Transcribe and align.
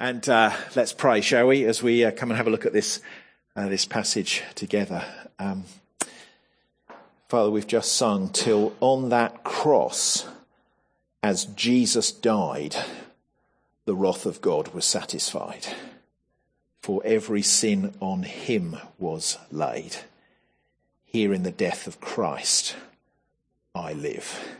And 0.00 0.26
uh, 0.30 0.56
let's 0.76 0.94
pray, 0.94 1.20
shall 1.20 1.48
we, 1.48 1.66
as 1.66 1.82
we 1.82 2.06
uh, 2.06 2.10
come 2.10 2.30
and 2.30 2.38
have 2.38 2.46
a 2.46 2.50
look 2.50 2.64
at 2.64 2.72
this 2.72 3.02
uh, 3.54 3.68
this 3.68 3.84
passage 3.84 4.42
together. 4.54 5.04
Um, 5.38 5.64
Father, 7.28 7.50
we've 7.50 7.66
just 7.66 7.92
sung 7.92 8.30
till 8.30 8.74
on 8.80 9.10
that 9.10 9.44
cross, 9.44 10.26
as 11.22 11.44
Jesus 11.44 12.12
died, 12.12 12.76
the 13.84 13.94
wrath 13.94 14.24
of 14.24 14.40
God 14.40 14.68
was 14.68 14.86
satisfied. 14.86 15.66
For 16.80 17.02
every 17.04 17.42
sin 17.42 17.92
on 18.00 18.22
him 18.22 18.78
was 18.98 19.36
laid. 19.52 19.96
Here 21.04 21.34
in 21.34 21.42
the 21.42 21.50
death 21.50 21.86
of 21.86 22.00
Christ, 22.00 22.74
I 23.74 23.92
live. 23.92 24.56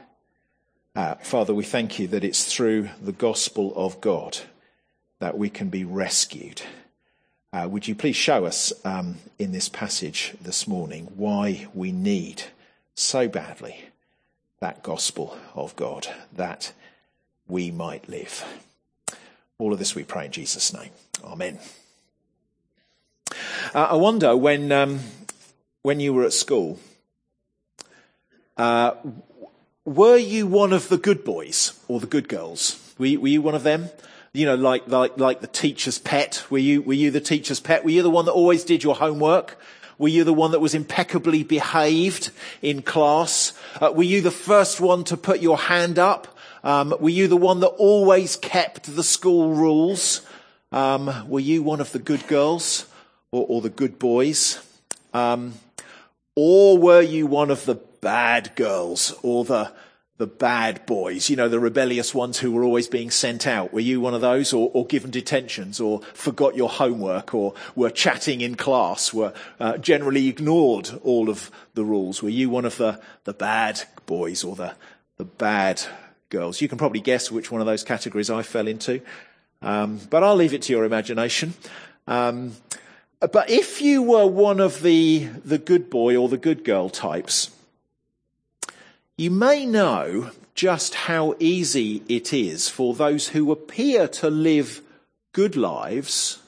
Uh, 0.94 1.14
Father, 1.14 1.54
we 1.54 1.64
thank 1.64 1.98
you 1.98 2.08
that 2.08 2.24
it's 2.24 2.44
through 2.44 2.90
the 3.00 3.12
gospel 3.12 3.72
of 3.74 4.02
God 4.02 4.36
that 5.20 5.38
we 5.38 5.48
can 5.48 5.68
be 5.68 5.84
rescued. 5.84 6.62
Uh, 7.52 7.68
would 7.70 7.86
you 7.86 7.94
please 7.94 8.16
show 8.16 8.44
us 8.44 8.72
um, 8.84 9.16
in 9.38 9.52
this 9.52 9.68
passage 9.68 10.34
this 10.40 10.66
morning 10.66 11.12
why 11.16 11.66
we 11.74 11.92
need 11.92 12.42
so 12.94 13.28
badly 13.28 13.84
that 14.60 14.82
gospel 14.82 15.36
of 15.54 15.76
God 15.76 16.08
that 16.32 16.72
we 17.46 17.70
might 17.70 18.08
live? 18.08 18.44
All 19.58 19.72
of 19.72 19.78
this 19.78 19.94
we 19.94 20.04
pray 20.04 20.26
in 20.26 20.32
Jesus' 20.32 20.72
name. 20.72 20.90
Amen. 21.24 21.58
Uh, 23.74 23.88
I 23.90 23.94
wonder 23.94 24.36
when 24.36 24.72
um, 24.72 25.00
when 25.82 26.00
you 26.00 26.12
were 26.12 26.24
at 26.24 26.32
school, 26.32 26.78
uh, 28.56 28.92
were 29.84 30.16
you 30.16 30.46
one 30.46 30.72
of 30.72 30.88
the 30.88 30.98
good 30.98 31.24
boys 31.24 31.78
or 31.88 32.00
the 32.00 32.06
good 32.06 32.28
girls? 32.28 32.94
Were 32.98 33.06
you, 33.06 33.20
were 33.20 33.28
you 33.28 33.42
one 33.42 33.54
of 33.54 33.62
them? 33.62 33.90
You 34.32 34.46
know, 34.46 34.54
like, 34.54 34.86
like, 34.88 35.18
like 35.18 35.40
the 35.40 35.46
teacher's 35.46 35.98
pet? 35.98 36.44
Were 36.50 36.58
you, 36.58 36.82
were 36.82 36.94
you 36.94 37.10
the 37.10 37.20
teacher's 37.20 37.60
pet? 37.60 37.84
Were 37.84 37.90
you 37.90 38.02
the 38.02 38.10
one 38.10 38.26
that 38.26 38.32
always 38.32 38.64
did 38.64 38.82
your 38.82 38.94
homework? 38.94 39.58
Were 39.98 40.08
you 40.08 40.24
the 40.24 40.32
one 40.32 40.52
that 40.52 40.60
was 40.60 40.74
impeccably 40.74 41.42
behaved 41.42 42.30
in 42.62 42.82
class? 42.82 43.52
Uh, 43.80 43.92
were 43.94 44.02
you 44.04 44.20
the 44.20 44.30
first 44.30 44.80
one 44.80 45.04
to 45.04 45.16
put 45.16 45.40
your 45.40 45.58
hand 45.58 45.98
up? 45.98 46.38
Um, 46.62 46.94
were 47.00 47.10
you 47.10 47.28
the 47.28 47.36
one 47.36 47.60
that 47.60 47.68
always 47.68 48.36
kept 48.36 48.94
the 48.94 49.02
school 49.02 49.52
rules? 49.54 50.22
Um, 50.72 51.28
were 51.28 51.40
you 51.40 51.62
one 51.62 51.80
of 51.80 51.92
the 51.92 51.98
good 51.98 52.26
girls 52.28 52.86
or, 53.32 53.44
or 53.48 53.60
the 53.60 53.68
good 53.68 53.98
boys? 53.98 54.60
Um, 55.12 55.54
or 56.36 56.78
were 56.78 57.02
you 57.02 57.26
one 57.26 57.50
of 57.50 57.64
the 57.64 57.74
bad 57.74 58.54
girls 58.54 59.14
or 59.22 59.44
the 59.44 59.72
the 60.20 60.26
bad 60.26 60.84
boys, 60.84 61.30
you 61.30 61.34
know, 61.34 61.48
the 61.48 61.58
rebellious 61.58 62.14
ones 62.14 62.38
who 62.38 62.52
were 62.52 62.62
always 62.62 62.86
being 62.86 63.10
sent 63.10 63.46
out. 63.46 63.72
Were 63.72 63.80
you 63.80 64.02
one 64.02 64.12
of 64.12 64.20
those 64.20 64.52
or, 64.52 64.70
or 64.74 64.84
given 64.84 65.10
detentions 65.10 65.80
or 65.80 66.02
forgot 66.12 66.54
your 66.54 66.68
homework 66.68 67.32
or 67.34 67.54
were 67.74 67.88
chatting 67.88 68.42
in 68.42 68.54
class, 68.54 69.14
were 69.14 69.32
uh, 69.58 69.78
generally 69.78 70.28
ignored 70.28 70.90
all 71.02 71.30
of 71.30 71.50
the 71.72 71.86
rules? 71.86 72.22
Were 72.22 72.28
you 72.28 72.50
one 72.50 72.66
of 72.66 72.76
the, 72.76 73.00
the 73.24 73.32
bad 73.32 73.80
boys 74.04 74.44
or 74.44 74.54
the, 74.54 74.74
the 75.16 75.24
bad 75.24 75.80
girls? 76.28 76.60
You 76.60 76.68
can 76.68 76.76
probably 76.76 77.00
guess 77.00 77.30
which 77.30 77.50
one 77.50 77.62
of 77.62 77.66
those 77.66 77.82
categories 77.82 78.28
I 78.28 78.42
fell 78.42 78.68
into. 78.68 79.00
Um, 79.62 80.00
but 80.10 80.22
I'll 80.22 80.36
leave 80.36 80.52
it 80.52 80.60
to 80.62 80.72
your 80.74 80.84
imagination. 80.84 81.54
Um, 82.06 82.52
but 83.20 83.48
if 83.48 83.80
you 83.80 84.02
were 84.02 84.26
one 84.26 84.60
of 84.60 84.82
the, 84.82 85.30
the 85.46 85.56
good 85.56 85.88
boy 85.88 86.14
or 86.14 86.28
the 86.28 86.36
good 86.36 86.62
girl 86.62 86.90
types, 86.90 87.52
you 89.20 89.30
may 89.30 89.66
know 89.66 90.30
just 90.54 90.94
how 90.94 91.34
easy 91.38 92.02
it 92.08 92.32
is 92.32 92.70
for 92.70 92.94
those 92.94 93.28
who 93.28 93.52
appear 93.52 94.08
to 94.08 94.30
live 94.30 94.80
good 95.34 95.56
lives 95.56 96.38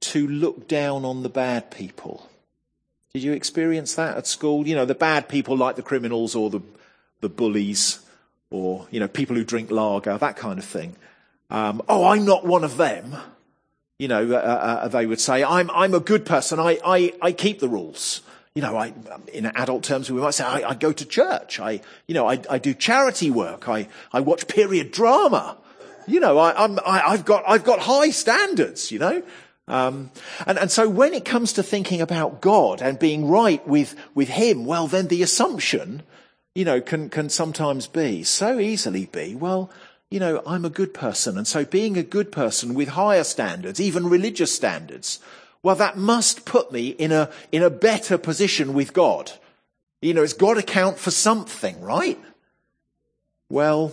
to 0.00 0.26
look 0.26 0.66
down 0.66 1.04
on 1.04 1.22
the 1.22 1.28
bad 1.28 1.70
people. 1.70 2.28
Did 3.14 3.22
you 3.22 3.32
experience 3.32 3.94
that 3.94 4.16
at 4.16 4.26
school? 4.26 4.66
You 4.66 4.74
know, 4.74 4.84
the 4.84 4.96
bad 4.96 5.28
people 5.28 5.56
like 5.56 5.76
the 5.76 5.82
criminals 5.82 6.34
or 6.34 6.50
the, 6.50 6.60
the 7.20 7.28
bullies 7.28 8.00
or, 8.50 8.88
you 8.90 8.98
know, 8.98 9.06
people 9.06 9.36
who 9.36 9.44
drink 9.44 9.70
lager, 9.70 10.18
that 10.18 10.36
kind 10.36 10.58
of 10.58 10.64
thing. 10.64 10.96
Um, 11.50 11.82
oh, 11.88 12.06
I'm 12.06 12.24
not 12.24 12.44
one 12.44 12.64
of 12.64 12.78
them. 12.78 13.14
You 14.00 14.08
know, 14.08 14.32
uh, 14.32 14.38
uh, 14.38 14.88
they 14.88 15.06
would 15.06 15.20
say, 15.20 15.44
I'm, 15.44 15.70
I'm 15.70 15.94
a 15.94 16.00
good 16.00 16.26
person. 16.26 16.58
I, 16.58 16.80
I, 16.84 17.12
I 17.22 17.30
keep 17.30 17.60
the 17.60 17.68
rules 17.68 18.22
you 18.56 18.62
know, 18.62 18.74
I, 18.74 18.94
in 19.34 19.44
adult 19.44 19.84
terms, 19.84 20.10
we 20.10 20.18
might 20.18 20.30
say, 20.30 20.42
I, 20.42 20.70
I 20.70 20.74
go 20.74 20.90
to 20.90 21.04
church. 21.04 21.60
I, 21.60 21.82
you 22.06 22.14
know, 22.14 22.26
I, 22.26 22.40
I, 22.48 22.56
do 22.56 22.72
charity 22.72 23.30
work. 23.30 23.68
I, 23.68 23.86
I 24.14 24.20
watch 24.20 24.48
period 24.48 24.92
drama. 24.92 25.58
You 26.06 26.20
know, 26.20 26.38
I, 26.38 26.64
I'm, 26.64 26.78
I, 26.86 27.00
have 27.10 27.26
got, 27.26 27.44
I've 27.46 27.64
got 27.64 27.80
high 27.80 28.08
standards, 28.08 28.90
you 28.90 28.98
know. 28.98 29.22
Um, 29.68 30.10
and, 30.46 30.58
and 30.58 30.70
so 30.70 30.88
when 30.88 31.12
it 31.12 31.26
comes 31.26 31.52
to 31.52 31.62
thinking 31.62 32.00
about 32.00 32.40
God 32.40 32.80
and 32.80 32.98
being 32.98 33.28
right 33.28 33.66
with, 33.68 33.94
with 34.14 34.30
Him, 34.30 34.64
well, 34.64 34.86
then 34.86 35.08
the 35.08 35.22
assumption, 35.22 36.02
you 36.54 36.64
know, 36.64 36.80
can, 36.80 37.10
can 37.10 37.28
sometimes 37.28 37.86
be, 37.86 38.22
so 38.22 38.58
easily 38.58 39.04
be, 39.04 39.34
well, 39.34 39.70
you 40.10 40.18
know, 40.18 40.42
I'm 40.46 40.64
a 40.64 40.70
good 40.70 40.94
person. 40.94 41.36
And 41.36 41.46
so 41.46 41.66
being 41.66 41.98
a 41.98 42.02
good 42.02 42.32
person 42.32 42.72
with 42.72 42.88
higher 42.88 43.24
standards, 43.24 43.82
even 43.82 44.08
religious 44.08 44.54
standards, 44.54 45.20
well, 45.66 45.74
that 45.74 45.98
must 45.98 46.44
put 46.44 46.70
me 46.70 46.90
in 46.90 47.10
a, 47.10 47.28
in 47.50 47.60
a 47.60 47.70
better 47.70 48.18
position 48.18 48.72
with 48.72 48.92
God. 48.92 49.32
You 50.00 50.14
know, 50.14 50.22
it's 50.22 50.32
got 50.32 50.54
to 50.54 50.62
count 50.62 50.96
for 50.96 51.10
something, 51.10 51.80
right? 51.80 52.20
Well, 53.50 53.92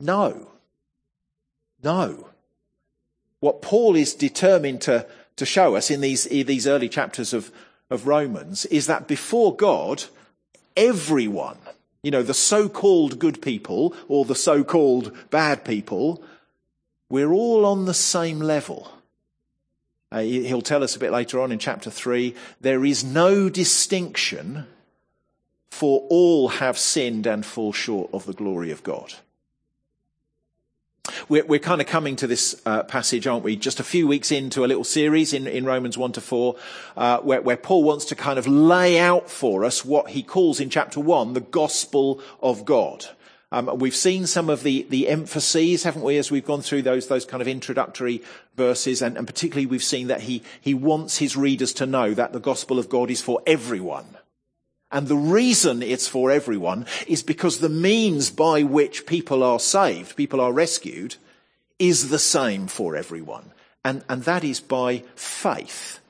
no. 0.00 0.48
No. 1.82 2.30
What 3.40 3.60
Paul 3.60 3.94
is 3.94 4.14
determined 4.14 4.80
to, 4.80 5.06
to 5.36 5.44
show 5.44 5.76
us 5.76 5.90
in 5.90 6.00
these, 6.00 6.24
in 6.24 6.46
these 6.46 6.66
early 6.66 6.88
chapters 6.88 7.34
of, 7.34 7.52
of 7.90 8.06
Romans 8.06 8.64
is 8.64 8.86
that 8.86 9.06
before 9.06 9.54
God, 9.54 10.04
everyone, 10.78 11.58
you 12.02 12.10
know, 12.10 12.22
the 12.22 12.32
so-called 12.32 13.18
good 13.18 13.42
people 13.42 13.94
or 14.08 14.24
the 14.24 14.34
so-called 14.34 15.14
bad 15.28 15.62
people, 15.62 16.24
we're 17.10 17.34
all 17.34 17.66
on 17.66 17.84
the 17.84 17.92
same 17.92 18.38
level. 18.38 18.90
Uh, 20.14 20.20
he'll 20.20 20.62
tell 20.62 20.84
us 20.84 20.94
a 20.94 21.00
bit 21.00 21.10
later 21.10 21.40
on 21.40 21.50
in 21.50 21.58
chapter 21.58 21.90
3 21.90 22.36
there 22.60 22.84
is 22.84 23.02
no 23.02 23.48
distinction, 23.48 24.64
for 25.70 26.06
all 26.08 26.46
have 26.46 26.78
sinned 26.78 27.26
and 27.26 27.44
fall 27.44 27.72
short 27.72 28.10
of 28.14 28.24
the 28.24 28.32
glory 28.32 28.70
of 28.70 28.84
God. 28.84 29.12
We're, 31.28 31.44
we're 31.44 31.58
kind 31.58 31.80
of 31.80 31.88
coming 31.88 32.14
to 32.16 32.28
this 32.28 32.62
uh, 32.64 32.84
passage, 32.84 33.26
aren't 33.26 33.42
we? 33.42 33.56
Just 33.56 33.80
a 33.80 33.84
few 33.84 34.06
weeks 34.06 34.30
into 34.30 34.64
a 34.64 34.68
little 34.68 34.84
series 34.84 35.32
in, 35.32 35.48
in 35.48 35.64
Romans 35.64 35.98
1 35.98 36.12
to 36.12 36.20
4, 36.20 36.56
uh, 36.96 37.18
where, 37.18 37.42
where 37.42 37.56
Paul 37.56 37.82
wants 37.82 38.04
to 38.06 38.14
kind 38.14 38.38
of 38.38 38.46
lay 38.46 39.00
out 39.00 39.28
for 39.28 39.64
us 39.64 39.84
what 39.84 40.10
he 40.10 40.22
calls 40.22 40.60
in 40.60 40.70
chapter 40.70 41.00
1 41.00 41.32
the 41.32 41.40
gospel 41.40 42.20
of 42.40 42.64
God. 42.64 43.04
Um, 43.54 43.78
we've 43.78 43.94
seen 43.94 44.26
some 44.26 44.50
of 44.50 44.64
the, 44.64 44.84
the 44.90 45.06
emphases, 45.08 45.84
haven't 45.84 46.02
we, 46.02 46.18
as 46.18 46.28
we've 46.28 46.44
gone 46.44 46.60
through 46.60 46.82
those, 46.82 47.06
those 47.06 47.24
kind 47.24 47.40
of 47.40 47.46
introductory 47.46 48.20
verses, 48.56 49.00
and, 49.00 49.16
and 49.16 49.28
particularly 49.28 49.66
we've 49.66 49.80
seen 49.80 50.08
that 50.08 50.22
he, 50.22 50.42
he 50.60 50.74
wants 50.74 51.18
his 51.18 51.36
readers 51.36 51.72
to 51.74 51.86
know 51.86 52.14
that 52.14 52.32
the 52.32 52.40
gospel 52.40 52.80
of 52.80 52.88
God 52.88 53.12
is 53.12 53.22
for 53.22 53.40
everyone. 53.46 54.16
And 54.90 55.06
the 55.06 55.16
reason 55.16 55.84
it's 55.84 56.08
for 56.08 56.32
everyone 56.32 56.86
is 57.06 57.22
because 57.22 57.58
the 57.58 57.68
means 57.68 58.28
by 58.28 58.64
which 58.64 59.06
people 59.06 59.44
are 59.44 59.60
saved, 59.60 60.16
people 60.16 60.40
are 60.40 60.52
rescued, 60.52 61.14
is 61.78 62.08
the 62.08 62.18
same 62.18 62.66
for 62.66 62.96
everyone. 62.96 63.52
And, 63.84 64.02
and 64.08 64.24
that 64.24 64.42
is 64.42 64.58
by 64.58 65.04
faith 65.14 66.00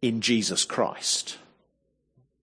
in 0.00 0.20
Jesus 0.20 0.64
Christ. 0.64 1.38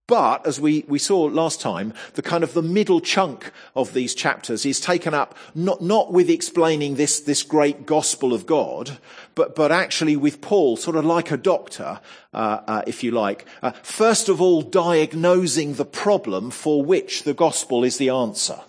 But 0.07 0.45
as 0.45 0.59
we, 0.59 0.85
we 0.87 0.99
saw 0.99 1.23
last 1.23 1.59
time, 1.59 1.91
the 2.13 2.21
kind 2.21 2.43
of 2.43 2.53
the 2.53 2.61
middle 2.61 3.01
chunk 3.01 3.51
of 3.75 3.93
these 3.93 4.13
chapters 4.13 4.63
is 4.63 4.79
taken 4.79 5.15
up 5.15 5.35
not, 5.55 5.81
not 5.81 6.13
with 6.13 6.29
explaining 6.29 6.95
this, 6.95 7.19
this 7.19 7.41
great 7.41 7.87
gospel 7.87 8.31
of 8.31 8.45
God, 8.45 8.99
but, 9.33 9.55
but 9.55 9.71
actually 9.71 10.15
with 10.15 10.41
Paul, 10.41 10.77
sort 10.77 10.95
of 10.95 11.05
like 11.05 11.31
a 11.31 11.37
doctor, 11.37 11.99
uh, 12.35 12.59
uh, 12.67 12.81
if 12.85 13.03
you 13.03 13.09
like, 13.09 13.45
uh, 13.63 13.71
first 13.81 14.29
of 14.29 14.39
all 14.39 14.61
diagnosing 14.61 15.73
the 15.73 15.85
problem 15.85 16.51
for 16.51 16.83
which 16.83 17.23
the 17.23 17.33
gospel 17.33 17.83
is 17.83 17.97
the 17.97 18.09
answer. 18.09 18.59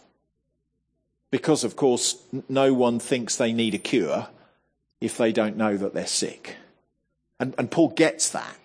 Because 1.31 1.65
of 1.65 1.77
course, 1.77 2.17
no 2.49 2.73
one 2.73 2.99
thinks 2.99 3.37
they 3.37 3.53
need 3.53 3.75
a 3.75 3.79
cure 3.79 4.29
if 5.03 5.19
they 5.19 5.33
don't 5.33 5.59
know 5.59 5.77
that 5.77 5.93
they're 5.93 6.07
sick. 6.07 6.57
And, 7.39 7.55
and 7.59 7.71
Paul 7.71 7.91
gets 7.91 8.31
that. 8.31 8.57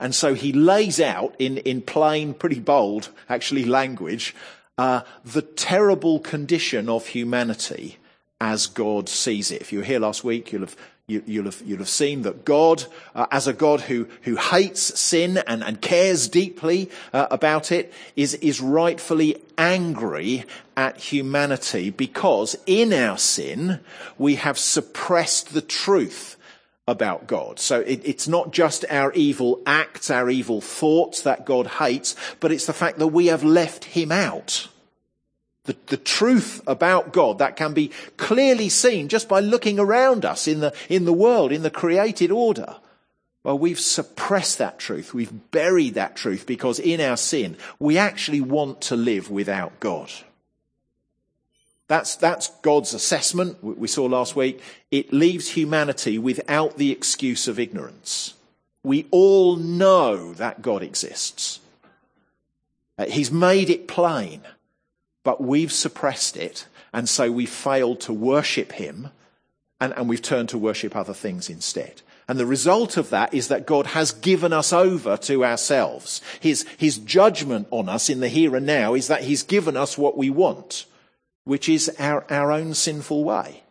And 0.00 0.14
so 0.14 0.34
he 0.34 0.52
lays 0.52 1.00
out 1.00 1.34
in, 1.38 1.58
in 1.58 1.82
plain, 1.82 2.34
pretty 2.34 2.60
bold, 2.60 3.10
actually, 3.28 3.64
language, 3.64 4.34
uh, 4.76 5.02
the 5.24 5.42
terrible 5.42 6.20
condition 6.20 6.88
of 6.88 7.08
humanity 7.08 7.98
as 8.40 8.68
God 8.68 9.08
sees 9.08 9.50
it. 9.50 9.60
If 9.60 9.72
you 9.72 9.80
were 9.80 9.84
here 9.84 9.98
last 9.98 10.22
week, 10.22 10.52
you'll 10.52 10.62
have 10.62 10.76
you, 11.08 11.22
will 11.26 11.44
have, 11.44 11.62
you'll 11.64 11.78
have 11.78 11.88
seen 11.88 12.22
that 12.22 12.44
God, 12.44 12.84
uh, 13.14 13.26
as 13.30 13.46
a 13.46 13.54
God 13.54 13.80
who, 13.80 14.06
who 14.22 14.36
hates 14.36 15.00
sin 15.00 15.38
and, 15.46 15.64
and 15.64 15.80
cares 15.80 16.28
deeply 16.28 16.90
uh, 17.14 17.26
about 17.30 17.72
it, 17.72 17.92
is, 18.14 18.34
is 18.34 18.60
rightfully 18.60 19.42
angry 19.56 20.44
at 20.76 20.98
humanity 20.98 21.88
because 21.88 22.56
in 22.66 22.92
our 22.92 23.16
sin, 23.16 23.80
we 24.18 24.34
have 24.34 24.58
suppressed 24.58 25.54
the 25.54 25.62
truth 25.62 26.36
about 26.88 27.28
God. 27.28 27.60
So 27.60 27.80
it, 27.80 28.00
it's 28.02 28.26
not 28.26 28.50
just 28.50 28.84
our 28.90 29.12
evil 29.12 29.60
acts, 29.66 30.10
our 30.10 30.28
evil 30.28 30.60
thoughts 30.60 31.22
that 31.22 31.44
God 31.46 31.66
hates, 31.66 32.16
but 32.40 32.50
it's 32.50 32.66
the 32.66 32.72
fact 32.72 32.98
that 32.98 33.08
we 33.08 33.26
have 33.26 33.44
left 33.44 33.84
him 33.84 34.10
out 34.10 34.66
the, 35.68 35.76
the 35.88 35.96
truth 35.98 36.62
about 36.66 37.12
God 37.12 37.38
that 37.38 37.54
can 37.54 37.74
be 37.74 37.92
clearly 38.16 38.70
seen 38.70 39.08
just 39.08 39.28
by 39.28 39.40
looking 39.40 39.78
around 39.78 40.24
us 40.24 40.48
in 40.48 40.60
the, 40.60 40.74
in 40.88 41.04
the 41.04 41.12
world, 41.12 41.52
in 41.52 41.62
the 41.62 41.70
created 41.70 42.32
order. 42.32 42.76
Well, 43.44 43.58
we've 43.58 43.78
suppressed 43.78 44.58
that 44.58 44.78
truth. 44.78 45.12
We've 45.12 45.50
buried 45.50 45.94
that 45.94 46.16
truth 46.16 46.46
because 46.46 46.80
in 46.80 47.00
our 47.02 47.18
sin, 47.18 47.56
we 47.78 47.98
actually 47.98 48.40
want 48.40 48.80
to 48.82 48.96
live 48.96 49.30
without 49.30 49.78
God. 49.78 50.10
That's, 51.88 52.16
that's 52.16 52.48
God's 52.62 52.94
assessment 52.94 53.62
we 53.62 53.88
saw 53.88 54.06
last 54.06 54.36
week. 54.36 54.62
It 54.90 55.12
leaves 55.12 55.48
humanity 55.48 56.18
without 56.18 56.76
the 56.76 56.92
excuse 56.92 57.48
of 57.48 57.58
ignorance. 57.58 58.34
We 58.84 59.06
all 59.10 59.56
know 59.56 60.32
that 60.34 60.62
God 60.62 60.82
exists. 60.82 61.60
Uh, 62.98 63.06
he's 63.06 63.30
made 63.30 63.70
it 63.70 63.88
plain 63.88 64.42
but 65.28 65.42
we've 65.42 65.72
suppressed 65.72 66.38
it, 66.38 66.66
and 66.90 67.06
so 67.06 67.30
we've 67.30 67.50
failed 67.50 68.00
to 68.00 68.14
worship 68.14 68.72
him, 68.72 69.10
and, 69.78 69.92
and 69.94 70.08
we've 70.08 70.22
turned 70.22 70.48
to 70.48 70.56
worship 70.56 70.96
other 70.96 71.12
things 71.12 71.50
instead. 71.50 72.00
And 72.26 72.38
the 72.38 72.46
result 72.46 72.96
of 72.96 73.10
that 73.10 73.34
is 73.34 73.48
that 73.48 73.66
God 73.66 73.88
has 73.88 74.10
given 74.10 74.54
us 74.54 74.72
over 74.72 75.18
to 75.18 75.44
ourselves. 75.44 76.22
His, 76.40 76.66
his 76.78 76.96
judgment 76.96 77.68
on 77.70 77.90
us 77.90 78.08
in 78.08 78.20
the 78.20 78.28
here 78.28 78.56
and 78.56 78.64
now 78.64 78.94
is 78.94 79.08
that 79.08 79.24
He's 79.24 79.42
given 79.42 79.76
us 79.76 79.98
what 79.98 80.16
we 80.16 80.30
want, 80.30 80.86
which 81.48 81.66
is 81.66 81.90
our, 81.98 82.26
our 82.30 82.52
own 82.52 82.74
sinful 82.74 83.24
way. 83.24 83.62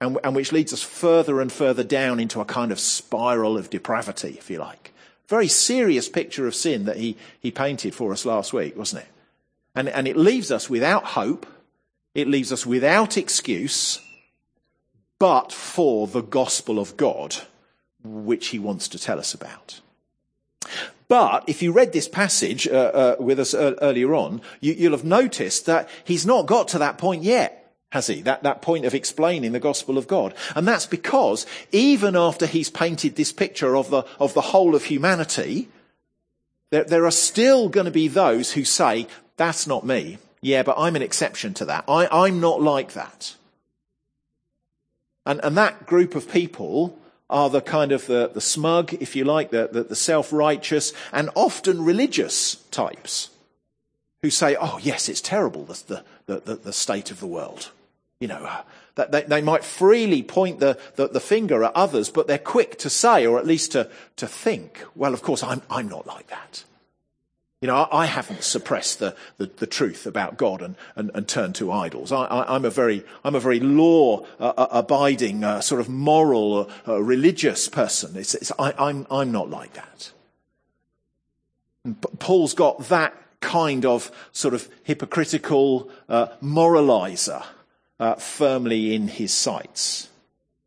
And, 0.00 0.18
and 0.24 0.34
which 0.34 0.50
leads 0.50 0.72
us 0.72 0.80
further 0.80 1.42
and 1.42 1.52
further 1.52 1.84
down 1.84 2.18
into 2.18 2.40
a 2.40 2.46
kind 2.46 2.72
of 2.72 2.80
spiral 2.80 3.58
of 3.58 3.68
depravity, 3.68 4.36
if 4.38 4.48
you 4.48 4.60
like. 4.60 4.94
Very 5.28 5.46
serious 5.46 6.08
picture 6.08 6.46
of 6.46 6.54
sin 6.54 6.86
that 6.86 6.96
he, 6.96 7.18
he 7.38 7.50
painted 7.50 7.94
for 7.94 8.12
us 8.12 8.24
last 8.24 8.54
week, 8.54 8.78
wasn't 8.78 9.02
it? 9.02 9.08
And, 9.74 9.90
and 9.90 10.08
it 10.08 10.16
leaves 10.16 10.50
us 10.50 10.70
without 10.70 11.04
hope. 11.04 11.46
It 12.14 12.28
leaves 12.28 12.50
us 12.50 12.64
without 12.64 13.18
excuse, 13.18 14.00
but 15.18 15.52
for 15.52 16.06
the 16.06 16.22
gospel 16.22 16.78
of 16.78 16.96
God, 16.96 17.36
which 18.02 18.48
he 18.48 18.58
wants 18.58 18.88
to 18.88 18.98
tell 18.98 19.18
us 19.18 19.34
about. 19.34 19.82
But 21.08 21.44
if 21.46 21.62
you 21.62 21.72
read 21.72 21.92
this 21.92 22.08
passage 22.08 22.66
uh, 22.66 22.70
uh, 22.70 23.16
with 23.18 23.38
us 23.38 23.54
uh, 23.54 23.74
earlier 23.80 24.14
on, 24.14 24.40
you, 24.60 24.90
will 24.90 24.96
have 24.96 25.04
noticed 25.04 25.66
that 25.66 25.88
he's 26.04 26.24
not 26.24 26.46
got 26.46 26.68
to 26.68 26.78
that 26.78 26.98
point 26.98 27.22
yet, 27.22 27.74
has 27.92 28.06
he? 28.06 28.22
That, 28.22 28.42
that 28.42 28.62
point 28.62 28.86
of 28.86 28.94
explaining 28.94 29.52
the 29.52 29.60
gospel 29.60 29.98
of 29.98 30.08
God. 30.08 30.34
And 30.56 30.66
that's 30.66 30.86
because 30.86 31.46
even 31.72 32.16
after 32.16 32.46
he's 32.46 32.70
painted 32.70 33.16
this 33.16 33.32
picture 33.32 33.76
of 33.76 33.90
the, 33.90 34.04
of 34.18 34.32
the 34.34 34.40
whole 34.40 34.74
of 34.74 34.84
humanity, 34.84 35.68
there, 36.70 36.84
there 36.84 37.04
are 37.06 37.10
still 37.10 37.68
going 37.68 37.86
to 37.86 37.90
be 37.92 38.08
those 38.08 38.52
who 38.52 38.64
say, 38.64 39.06
that's 39.36 39.66
not 39.66 39.84
me. 39.86 40.18
Yeah, 40.40 40.62
but 40.62 40.76
I'm 40.78 40.96
an 40.96 41.02
exception 41.02 41.54
to 41.54 41.66
that. 41.66 41.84
I, 41.88 42.08
I'm 42.10 42.40
not 42.40 42.62
like 42.62 42.94
that. 42.94 43.34
And, 45.26 45.40
and 45.42 45.56
that 45.56 45.86
group 45.86 46.14
of 46.14 46.30
people 46.30 46.98
are 47.30 47.50
the 47.50 47.60
kind 47.60 47.92
of 47.92 48.06
the, 48.06 48.30
the 48.32 48.40
smug, 48.40 48.94
if 48.94 49.16
you 49.16 49.24
like, 49.24 49.50
the, 49.50 49.68
the, 49.70 49.84
the 49.84 49.96
self-righteous 49.96 50.92
and 51.12 51.30
often 51.34 51.84
religious 51.84 52.56
types 52.70 53.30
who 54.22 54.30
say, 54.30 54.56
oh 54.60 54.78
yes, 54.82 55.08
it's 55.08 55.20
terrible, 55.20 55.64
the, 55.64 56.04
the, 56.26 56.40
the, 56.40 56.54
the 56.56 56.72
state 56.72 57.10
of 57.10 57.20
the 57.20 57.26
world. 57.26 57.70
You 58.20 58.28
know, 58.28 58.44
uh, 58.44 58.62
that 58.94 59.10
they, 59.10 59.22
they 59.22 59.42
might 59.42 59.64
freely 59.64 60.22
point 60.22 60.60
the, 60.60 60.78
the, 60.96 61.08
the, 61.08 61.20
finger 61.20 61.64
at 61.64 61.74
others, 61.74 62.10
but 62.10 62.26
they're 62.26 62.38
quick 62.38 62.78
to 62.78 62.90
say, 62.90 63.26
or 63.26 63.38
at 63.38 63.46
least 63.46 63.72
to, 63.72 63.90
to 64.16 64.26
think, 64.26 64.84
well, 64.94 65.12
of 65.12 65.22
course, 65.22 65.42
I'm, 65.42 65.62
I'm 65.68 65.88
not 65.88 66.06
like 66.06 66.28
that. 66.28 66.64
You 67.64 67.68
know, 67.68 67.88
I, 67.90 68.04
haven't 68.04 68.44
suppressed 68.44 68.98
the, 68.98 69.16
the, 69.38 69.46
the, 69.46 69.66
truth 69.66 70.06
about 70.06 70.36
God 70.36 70.60
and, 70.60 70.76
and, 70.96 71.10
and 71.14 71.26
turned 71.26 71.54
to 71.54 71.72
idols. 71.72 72.12
I, 72.12 72.44
am 72.54 72.66
a 72.66 72.68
very, 72.68 73.06
I'm 73.24 73.34
a 73.34 73.40
very 73.40 73.58
law 73.58 74.26
uh, 74.38 74.52
uh 74.54 74.68
abiding, 74.70 75.42
uh, 75.42 75.62
sort 75.62 75.80
of 75.80 75.88
moral, 75.88 76.70
uh, 76.86 77.00
religious 77.00 77.70
person. 77.70 78.18
It's, 78.18 78.34
it's, 78.34 78.52
I, 78.58 78.74
I'm, 78.78 79.06
I'm 79.10 79.32
not 79.32 79.48
like 79.48 79.72
that. 79.72 80.12
Paul's 82.18 82.52
got 82.52 82.80
that 82.90 83.14
kind 83.40 83.86
of 83.86 84.12
sort 84.32 84.52
of 84.52 84.68
hypocritical 84.82 85.88
uh, 86.06 86.26
moralizer 86.42 87.46
uh, 87.98 88.16
firmly 88.16 88.94
in 88.94 89.08
his 89.08 89.32
sights. 89.32 90.10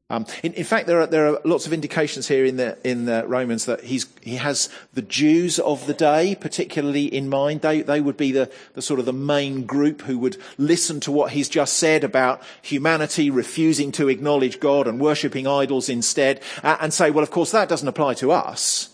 Um, 0.09 0.25
in, 0.41 0.53
in, 0.53 0.63
fact, 0.63 0.87
there 0.87 1.01
are, 1.01 1.07
there 1.07 1.27
are 1.27 1.41
lots 1.43 1.67
of 1.67 1.73
indications 1.73 2.29
here 2.29 2.45
in 2.45 2.55
the, 2.55 2.77
in 2.89 3.03
the 3.03 3.27
Romans 3.27 3.65
that 3.65 3.83
he's, 3.83 4.07
he 4.21 4.37
has 4.37 4.69
the 4.93 5.01
Jews 5.01 5.59
of 5.59 5.85
the 5.85 5.93
day 5.93 6.33
particularly 6.33 7.13
in 7.13 7.27
mind. 7.27 7.59
They, 7.59 7.81
they 7.81 7.99
would 7.99 8.15
be 8.15 8.31
the, 8.31 8.49
the 8.73 8.81
sort 8.81 9.01
of 9.01 9.05
the 9.05 9.11
main 9.11 9.65
group 9.65 10.03
who 10.03 10.17
would 10.19 10.37
listen 10.57 11.01
to 11.01 11.11
what 11.11 11.31
he's 11.31 11.49
just 11.49 11.73
said 11.73 12.05
about 12.05 12.41
humanity 12.61 13.29
refusing 13.29 13.91
to 13.93 14.07
acknowledge 14.07 14.61
God 14.61 14.87
and 14.87 15.01
worshipping 15.01 15.45
idols 15.45 15.89
instead 15.89 16.41
uh, 16.63 16.77
and 16.79 16.93
say, 16.93 17.11
well, 17.11 17.23
of 17.23 17.31
course, 17.31 17.51
that 17.51 17.67
doesn't 17.67 17.87
apply 17.87 18.13
to 18.15 18.31
us. 18.31 18.91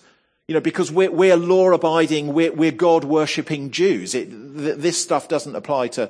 You 0.48 0.56
know, 0.56 0.62
because 0.62 0.92
we're, 0.92 1.12
we're 1.12 1.38
law 1.38 1.72
abiding, 1.74 2.34
we're, 2.34 2.52
we're 2.52 2.72
God 2.72 3.04
worshipping 3.04 3.70
Jews. 3.70 4.16
It, 4.16 4.32
th- 4.32 4.78
this 4.78 5.02
stuff 5.02 5.28
doesn't 5.28 5.56
apply 5.56 5.90
to, 5.90 6.10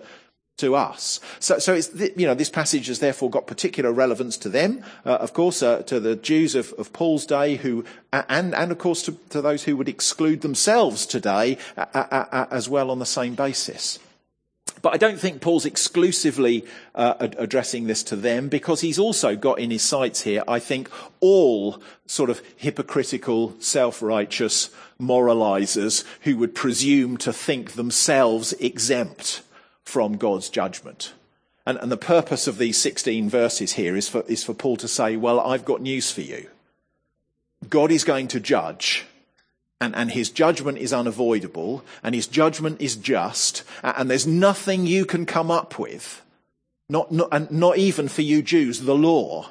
to 0.57 0.75
us. 0.75 1.19
So, 1.39 1.57
so 1.57 1.73
it's, 1.73 1.93
you 2.15 2.27
know, 2.27 2.35
this 2.35 2.49
passage 2.49 2.87
has 2.87 2.99
therefore 2.99 3.29
got 3.29 3.47
particular 3.47 3.91
relevance 3.91 4.37
to 4.37 4.49
them, 4.49 4.83
uh, 5.05 5.15
of 5.15 5.33
course, 5.33 5.63
uh, 5.63 5.81
to 5.83 5.99
the 5.99 6.15
Jews 6.15 6.53
of, 6.55 6.73
of, 6.73 6.93
Paul's 6.93 7.25
day 7.25 7.55
who, 7.55 7.83
and, 8.11 8.53
and 8.53 8.71
of 8.71 8.77
course 8.77 9.01
to, 9.03 9.13
to, 9.29 9.41
those 9.41 9.63
who 9.63 9.75
would 9.77 9.89
exclude 9.89 10.41
themselves 10.41 11.07
today 11.07 11.57
uh, 11.75 12.45
as 12.51 12.69
well 12.69 12.91
on 12.91 12.99
the 12.99 13.05
same 13.05 13.33
basis. 13.33 13.97
But 14.81 14.93
I 14.93 14.97
don't 14.97 15.19
think 15.19 15.41
Paul's 15.41 15.65
exclusively 15.65 16.65
uh, 16.93 17.13
addressing 17.19 17.87
this 17.87 18.03
to 18.03 18.15
them 18.15 18.49
because 18.49 18.81
he's 18.81 18.99
also 18.99 19.35
got 19.35 19.59
in 19.59 19.71
his 19.71 19.81
sights 19.81 20.21
here, 20.21 20.43
I 20.47 20.59
think, 20.59 20.89
all 21.19 21.81
sort 22.05 22.29
of 22.29 22.41
hypocritical, 22.57 23.55
self-righteous 23.59 24.69
moralizers 24.99 26.03
who 26.21 26.37
would 26.37 26.53
presume 26.53 27.17
to 27.17 27.31
think 27.31 27.73
themselves 27.73 28.53
exempt 28.53 29.41
from 29.83 30.17
God's 30.17 30.49
judgment. 30.49 31.13
And, 31.65 31.77
and 31.77 31.91
the 31.91 31.97
purpose 31.97 32.47
of 32.47 32.57
these 32.57 32.77
16 32.77 33.29
verses 33.29 33.73
here 33.73 33.95
is 33.95 34.09
for, 34.09 34.23
is 34.27 34.43
for 34.43 34.53
Paul 34.53 34.77
to 34.77 34.87
say, 34.87 35.15
well, 35.15 35.39
I've 35.39 35.65
got 35.65 35.81
news 35.81 36.11
for 36.11 36.21
you. 36.21 36.49
God 37.69 37.91
is 37.91 38.03
going 38.03 38.27
to 38.29 38.39
judge 38.39 39.05
and, 39.79 39.95
and, 39.95 40.11
his 40.11 40.29
judgment 40.29 40.77
is 40.77 40.93
unavoidable 40.93 41.83
and 42.03 42.13
his 42.13 42.27
judgment 42.27 42.81
is 42.81 42.95
just 42.95 43.63
and 43.81 44.09
there's 44.09 44.27
nothing 44.27 44.85
you 44.85 45.05
can 45.05 45.25
come 45.25 45.49
up 45.49 45.79
with. 45.79 46.21
Not, 46.89 47.11
not, 47.11 47.29
and 47.31 47.49
not 47.49 47.77
even 47.77 48.09
for 48.09 48.21
you 48.21 48.41
Jews, 48.41 48.81
the 48.81 48.95
law. 48.95 49.49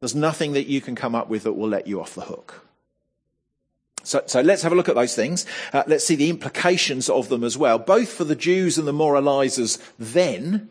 There's 0.00 0.14
nothing 0.14 0.52
that 0.54 0.66
you 0.66 0.80
can 0.80 0.96
come 0.96 1.14
up 1.14 1.28
with 1.28 1.44
that 1.44 1.52
will 1.52 1.68
let 1.68 1.86
you 1.86 2.00
off 2.00 2.14
the 2.14 2.22
hook. 2.22 2.66
So, 4.04 4.22
so, 4.26 4.40
let's 4.40 4.62
have 4.62 4.72
a 4.72 4.74
look 4.74 4.88
at 4.88 4.94
those 4.94 5.14
things. 5.14 5.46
Uh, 5.72 5.84
let's 5.86 6.04
see 6.04 6.16
the 6.16 6.30
implications 6.30 7.08
of 7.08 7.28
them 7.28 7.44
as 7.44 7.56
well, 7.56 7.78
both 7.78 8.12
for 8.12 8.24
the 8.24 8.36
Jews 8.36 8.78
and 8.78 8.86
the 8.86 8.92
moralizers 8.92 9.78
then, 9.98 10.68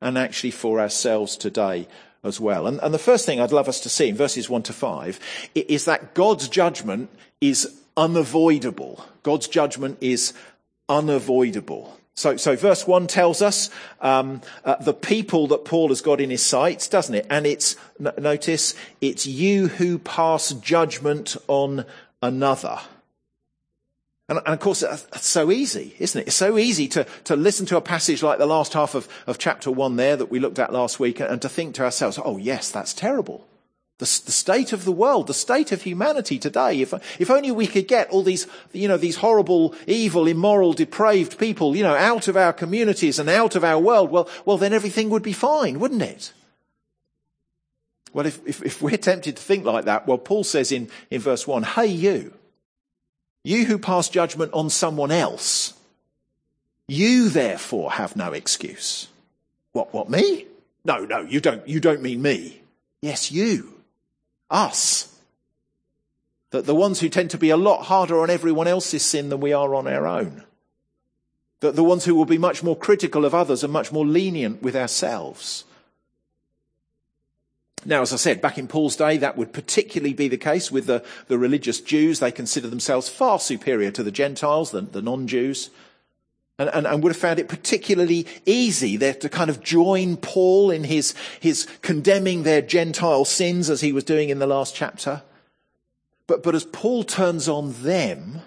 and 0.00 0.18
actually 0.18 0.50
for 0.50 0.80
ourselves 0.80 1.36
today 1.36 1.86
as 2.24 2.40
well. 2.40 2.66
And, 2.66 2.80
and 2.80 2.94
the 2.94 2.98
first 2.98 3.26
thing 3.26 3.40
I'd 3.40 3.52
love 3.52 3.68
us 3.68 3.80
to 3.80 3.88
see 3.88 4.08
in 4.08 4.16
verses 4.16 4.48
1 4.48 4.62
to 4.64 4.72
5 4.72 5.20
is 5.54 5.84
that 5.86 6.14
God's 6.14 6.48
judgment 6.48 7.10
is 7.40 7.80
unavoidable. 7.96 9.04
God's 9.22 9.48
judgment 9.48 9.98
is 10.00 10.32
unavoidable. 10.88 11.98
So, 12.14 12.36
so 12.36 12.56
verse 12.56 12.86
1 12.86 13.06
tells 13.06 13.40
us 13.40 13.70
um, 14.00 14.42
uh, 14.64 14.76
the 14.76 14.92
people 14.92 15.46
that 15.48 15.64
Paul 15.64 15.88
has 15.88 16.02
got 16.02 16.20
in 16.20 16.30
his 16.30 16.44
sights, 16.44 16.86
doesn't 16.86 17.14
it? 17.14 17.26
And 17.30 17.46
it's, 17.46 17.76
notice, 17.98 18.74
it's 19.00 19.26
you 19.26 19.68
who 19.68 19.98
pass 19.98 20.52
judgment 20.52 21.36
on 21.48 21.86
another. 22.22 22.78
And, 24.28 24.38
and, 24.38 24.54
of 24.54 24.60
course, 24.60 24.82
it's 24.82 25.26
so 25.26 25.50
easy, 25.50 25.94
isn't 25.98 26.20
it? 26.20 26.28
It's 26.28 26.36
so 26.36 26.56
easy 26.56 26.88
to, 26.88 27.04
to 27.24 27.36
listen 27.36 27.66
to 27.66 27.76
a 27.76 27.82
passage 27.82 28.22
like 28.22 28.38
the 28.38 28.46
last 28.46 28.72
half 28.72 28.94
of, 28.94 29.08
of 29.26 29.36
chapter 29.36 29.70
one 29.70 29.96
there 29.96 30.16
that 30.16 30.30
we 30.30 30.38
looked 30.38 30.58
at 30.58 30.72
last 30.72 31.00
week 31.00 31.20
and 31.20 31.42
to 31.42 31.48
think 31.48 31.74
to 31.74 31.84
ourselves, 31.84 32.18
oh 32.24 32.38
yes, 32.38 32.70
that's 32.70 32.94
terrible. 32.94 33.46
the, 33.98 34.22
the, 34.24 34.32
state 34.32 34.72
of 34.72 34.84
the 34.84 34.92
world, 34.92 35.26
the 35.26 35.34
state 35.34 35.70
of 35.70 35.82
humanity 35.82 36.38
today. 36.38 36.80
If, 36.80 36.92
if 37.20 37.30
only 37.30 37.50
we 37.50 37.66
could 37.66 37.86
get 37.86 38.10
all 38.10 38.22
these, 38.22 38.46
you 38.72 38.88
know, 38.88 38.96
these 38.96 39.16
horrible, 39.16 39.74
evil, 39.86 40.26
immoral, 40.26 40.72
depraved 40.72 41.38
people, 41.38 41.76
you 41.76 41.82
know, 41.82 41.94
out 41.94 42.26
of 42.26 42.36
our 42.36 42.52
communities 42.52 43.18
and 43.18 43.28
out 43.28 43.54
of 43.54 43.64
our 43.64 43.78
world, 43.78 44.10
well, 44.10 44.28
well, 44.44 44.58
then 44.58 44.72
everything 44.72 45.10
would 45.10 45.22
be 45.22 45.32
fine, 45.32 45.78
wouldn't 45.78 46.02
it? 46.02 46.32
Well, 48.12 48.26
if, 48.26 48.46
if, 48.46 48.62
if 48.62 48.82
we're 48.82 48.96
tempted 48.96 49.36
to 49.36 49.42
think 49.42 49.64
like 49.64 49.86
that, 49.86 50.06
well, 50.06 50.18
Paul 50.18 50.44
says 50.44 50.70
in, 50.70 50.90
in 51.10 51.20
verse 51.20 51.46
one, 51.46 51.62
hey 51.62 51.86
you, 51.86 52.34
you 53.44 53.64
who 53.64 53.78
pass 53.78 54.08
judgment 54.08 54.52
on 54.52 54.70
someone 54.70 55.10
else, 55.10 55.74
you 56.86 57.28
therefore 57.28 57.92
have 57.92 58.16
no 58.16 58.32
excuse. 58.32 59.08
What, 59.72 59.94
what, 59.94 60.10
me? 60.10 60.46
No, 60.84 61.04
no, 61.04 61.20
you 61.20 61.40
don't, 61.40 61.66
you 61.66 61.80
don't 61.80 62.02
mean 62.02 62.20
me. 62.20 62.60
Yes, 63.00 63.32
you. 63.32 63.80
Us. 64.50 65.08
That 66.50 66.66
the 66.66 66.74
ones 66.74 67.00
who 67.00 67.08
tend 67.08 67.30
to 67.30 67.38
be 67.38 67.50
a 67.50 67.56
lot 67.56 67.84
harder 67.84 68.20
on 68.20 68.28
everyone 68.28 68.68
else's 68.68 69.02
sin 69.02 69.30
than 69.30 69.40
we 69.40 69.54
are 69.54 69.74
on 69.74 69.86
our 69.86 70.06
own. 70.06 70.44
That 71.60 71.76
the 71.76 71.84
ones 71.84 72.04
who 72.04 72.14
will 72.14 72.26
be 72.26 72.38
much 72.38 72.62
more 72.62 72.76
critical 72.76 73.24
of 73.24 73.34
others 73.34 73.64
and 73.64 73.72
much 73.72 73.90
more 73.90 74.04
lenient 74.04 74.62
with 74.62 74.76
ourselves. 74.76 75.64
Now, 77.84 78.02
as 78.02 78.12
I 78.12 78.16
said, 78.16 78.40
back 78.40 78.58
in 78.58 78.68
Paul's 78.68 78.96
day, 78.96 79.16
that 79.16 79.36
would 79.36 79.52
particularly 79.52 80.14
be 80.14 80.28
the 80.28 80.36
case 80.36 80.70
with 80.70 80.86
the, 80.86 81.04
the 81.26 81.38
religious 81.38 81.80
Jews. 81.80 82.20
They 82.20 82.30
consider 82.30 82.68
themselves 82.68 83.08
far 83.08 83.40
superior 83.40 83.90
to 83.90 84.02
the 84.02 84.12
Gentiles, 84.12 84.70
the, 84.70 84.82
the 84.82 85.02
non-Jews 85.02 85.70
and, 86.58 86.70
and, 86.74 86.86
and, 86.86 87.02
would 87.02 87.12
have 87.12 87.20
found 87.20 87.38
it 87.38 87.48
particularly 87.48 88.26
easy 88.46 88.96
there 88.96 89.14
to 89.14 89.28
kind 89.28 89.50
of 89.50 89.62
join 89.62 90.16
Paul 90.16 90.70
in 90.70 90.84
his, 90.84 91.14
his 91.40 91.66
condemning 91.80 92.42
their 92.42 92.62
Gentile 92.62 93.24
sins 93.24 93.70
as 93.70 93.80
he 93.80 93.92
was 93.92 94.04
doing 94.04 94.28
in 94.28 94.38
the 94.38 94.46
last 94.46 94.74
chapter. 94.74 95.22
But, 96.26 96.42
but 96.42 96.54
as 96.54 96.64
Paul 96.64 97.04
turns 97.04 97.48
on 97.48 97.72
them, 97.82 98.42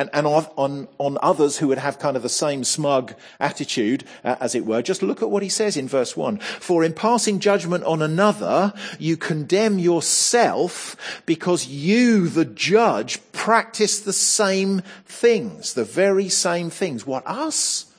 and, 0.00 0.08
and 0.14 0.26
on, 0.26 0.88
on 0.96 1.18
others 1.22 1.58
who 1.58 1.68
would 1.68 1.76
have 1.76 1.98
kind 1.98 2.16
of 2.16 2.22
the 2.22 2.28
same 2.30 2.64
smug 2.64 3.14
attitude, 3.38 4.02
uh, 4.24 4.36
as 4.40 4.54
it 4.54 4.64
were. 4.64 4.80
Just 4.80 5.02
look 5.02 5.20
at 5.20 5.30
what 5.30 5.42
he 5.42 5.50
says 5.50 5.76
in 5.76 5.86
verse 5.86 6.16
1. 6.16 6.38
For 6.38 6.82
in 6.82 6.94
passing 6.94 7.38
judgment 7.38 7.84
on 7.84 8.00
another, 8.00 8.72
you 8.98 9.18
condemn 9.18 9.78
yourself 9.78 10.96
because 11.26 11.66
you, 11.66 12.28
the 12.28 12.46
judge, 12.46 13.20
practice 13.32 14.00
the 14.00 14.14
same 14.14 14.80
things, 15.04 15.74
the 15.74 15.84
very 15.84 16.30
same 16.30 16.70
things. 16.70 17.06
What, 17.06 17.26
us? 17.26 17.92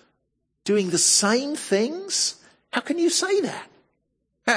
Doing 0.66 0.90
the 0.90 0.98
same 0.98 1.56
things? 1.56 2.36
How 2.74 2.82
can 2.82 2.98
you 2.98 3.12
say 3.12 3.42
that? 3.42 3.71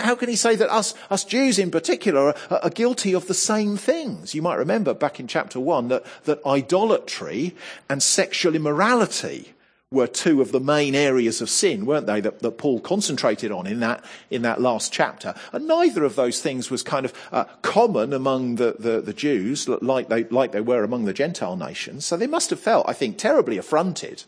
How 0.03 0.15
can 0.15 0.29
he 0.29 0.37
say 0.37 0.57
that 0.57 0.73
us, 0.73 0.95
us 1.11 1.25
Jews 1.25 1.59
in 1.59 1.71
particular 1.71 2.35
are, 2.51 2.59
are, 2.63 2.71
guilty 2.71 3.15
of 3.15 3.27
the 3.27 3.35
same 3.35 3.77
things? 3.77 4.35
You 4.35 4.43
might 4.43 4.57
remember 4.57 4.95
back 4.95 5.21
in 5.21 5.27
chapter 5.27 5.61
one 5.61 5.89
that, 5.89 6.05
that 6.25 6.45
idolatry 6.47 7.55
and 7.89 8.03
sexual 8.03 8.55
immorality 8.55 9.55
were 9.91 10.07
two 10.07 10.43
of 10.43 10.53
the 10.53 10.61
main 10.61 10.95
areas 10.95 11.41
of 11.41 11.49
sin, 11.49 11.87
weren't 11.87 12.07
they, 12.07 12.21
that, 12.21 12.41
that 12.41 12.59
Paul 12.59 12.81
concentrated 12.81 13.53
on 13.53 13.67
in 13.67 13.81
that, 13.81 14.05
in 14.31 14.43
that 14.43 14.61
last 14.61 14.93
chapter. 14.93 15.35
And 15.53 15.67
neither 15.69 16.05
of 16.05 16.17
those 16.17 16.41
things 16.41 16.71
was 16.71 16.83
kind 16.83 17.07
of 17.07 17.13
uh, 17.33 17.45
common 17.63 18.13
among 18.13 18.57
the, 18.57 18.77
the, 18.79 19.01
the 19.01 19.13
Jews 19.13 19.69
like 19.69 20.09
they, 20.09 20.25
like 20.25 20.53
they 20.53 20.61
were 20.61 20.85
among 20.85 21.05
the 21.05 21.13
Gentile 21.13 21.57
nations. 21.57 22.05
So 22.05 22.17
they 22.17 22.27
must 22.27 22.51
have 22.51 22.61
felt, 22.61 22.89
I 22.89 22.93
think, 22.93 23.17
terribly 23.17 23.57
affronted 23.57 24.25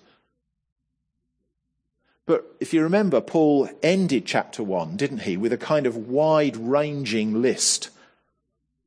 but 2.26 2.56
if 2.58 2.74
you 2.74 2.82
remember, 2.82 3.20
Paul 3.20 3.68
ended 3.82 4.26
chapter 4.26 4.62
1, 4.62 4.96
didn't 4.96 5.20
he, 5.20 5.36
with 5.36 5.52
a 5.52 5.58
kind 5.58 5.86
of 5.86 6.08
wide 6.08 6.56
ranging 6.56 7.40
list 7.40 7.90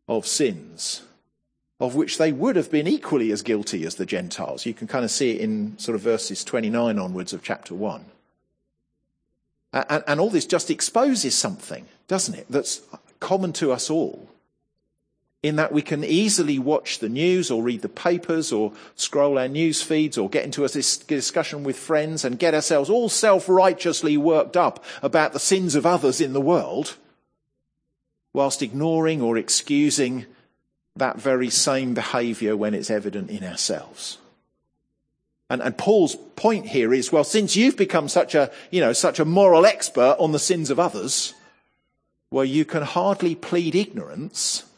of 0.08 0.28
sins, 0.28 1.04
of 1.80 1.96
which 1.96 2.18
they 2.18 2.34
would 2.34 2.58
have 2.58 2.70
been 2.70 2.88
equally 2.88 3.32
as 3.32 3.42
guilty 3.42 3.86
as 3.86 3.96
the 3.96 4.06
Gentiles. 4.06 4.66
You 4.66 4.74
can 4.74 4.88
kind 4.88 5.06
of 5.06 5.12
see 5.12 5.32
it 5.32 5.42
in 5.42 5.78
sort 5.78 5.96
of 5.96 6.02
verses 6.02 6.44
29 6.44 7.00
onwards 7.00 7.32
of 7.32 7.42
chapter 7.42 7.74
1. 7.74 8.04
And, 9.72 10.04
and 10.06 10.20
all 10.20 10.30
this 10.30 10.46
just 10.46 10.70
exposes 10.70 11.34
something, 11.34 11.86
doesn't 12.08 12.36
it, 12.36 12.48
that's 12.50 12.82
common 13.20 13.54
to 13.54 13.72
us 13.72 13.90
all 13.90 14.30
in 15.42 15.56
that 15.56 15.72
we 15.72 15.82
can 15.82 16.04
easily 16.04 16.60
watch 16.60 17.00
the 17.00 17.08
news 17.08 17.50
or 17.50 17.64
read 17.64 17.82
the 17.82 17.90
papers 17.90 18.52
or 18.52 18.74
scroll 18.96 19.38
our 19.38 19.48
news 19.48 19.82
feeds 19.82 20.18
or 20.18 20.30
get 20.30 20.44
into 20.44 20.66
a 20.66 20.70
discussion 20.70 21.64
with 21.64 21.78
friends 21.78 22.26
and 22.26 22.40
get 22.40 22.54
ourselves 22.54 22.90
all 22.90 23.08
self-righteously 23.08 24.18
worked 24.18 24.58
up 24.58 24.84
about 25.02 25.32
the 25.32 25.40
sins 25.40 25.76
of 25.76 25.86
others 25.86 26.20
in 26.20 26.34
the 26.34 26.42
world 26.42 26.96
whilst 28.34 28.62
ignoring 28.62 29.22
or 29.22 29.38
excusing 29.38 30.26
that 30.96 31.18
very 31.18 31.50
same 31.50 31.94
behavior 31.94 32.58
when 32.58 32.74
it's 32.74 32.92
evident 32.92 33.30
in 33.30 33.44
ourselves. 33.44 34.18
And, 35.50 35.62
and, 35.62 35.78
Paul's 35.78 36.16
point 36.36 36.68
here 36.68 36.94
is, 36.94 37.12
well, 37.12 37.24
since 37.24 37.56
you've 37.56 37.78
become 37.78 38.08
such 38.08 38.36
a, 38.36 38.52
you 38.70 38.82
know, 38.82 38.94
such 38.94 39.20
a 39.20 39.26
moral 39.26 39.66
expert 39.66 40.16
on 40.20 40.32
the 40.32 40.38
sins 40.38 40.70
of 40.70 40.80
others, 40.80 41.34
well, 42.30 42.46
you 42.46 42.66
can 42.66 42.84
hardly 42.84 43.34
plead 43.34 43.74
ignorance 43.74 44.69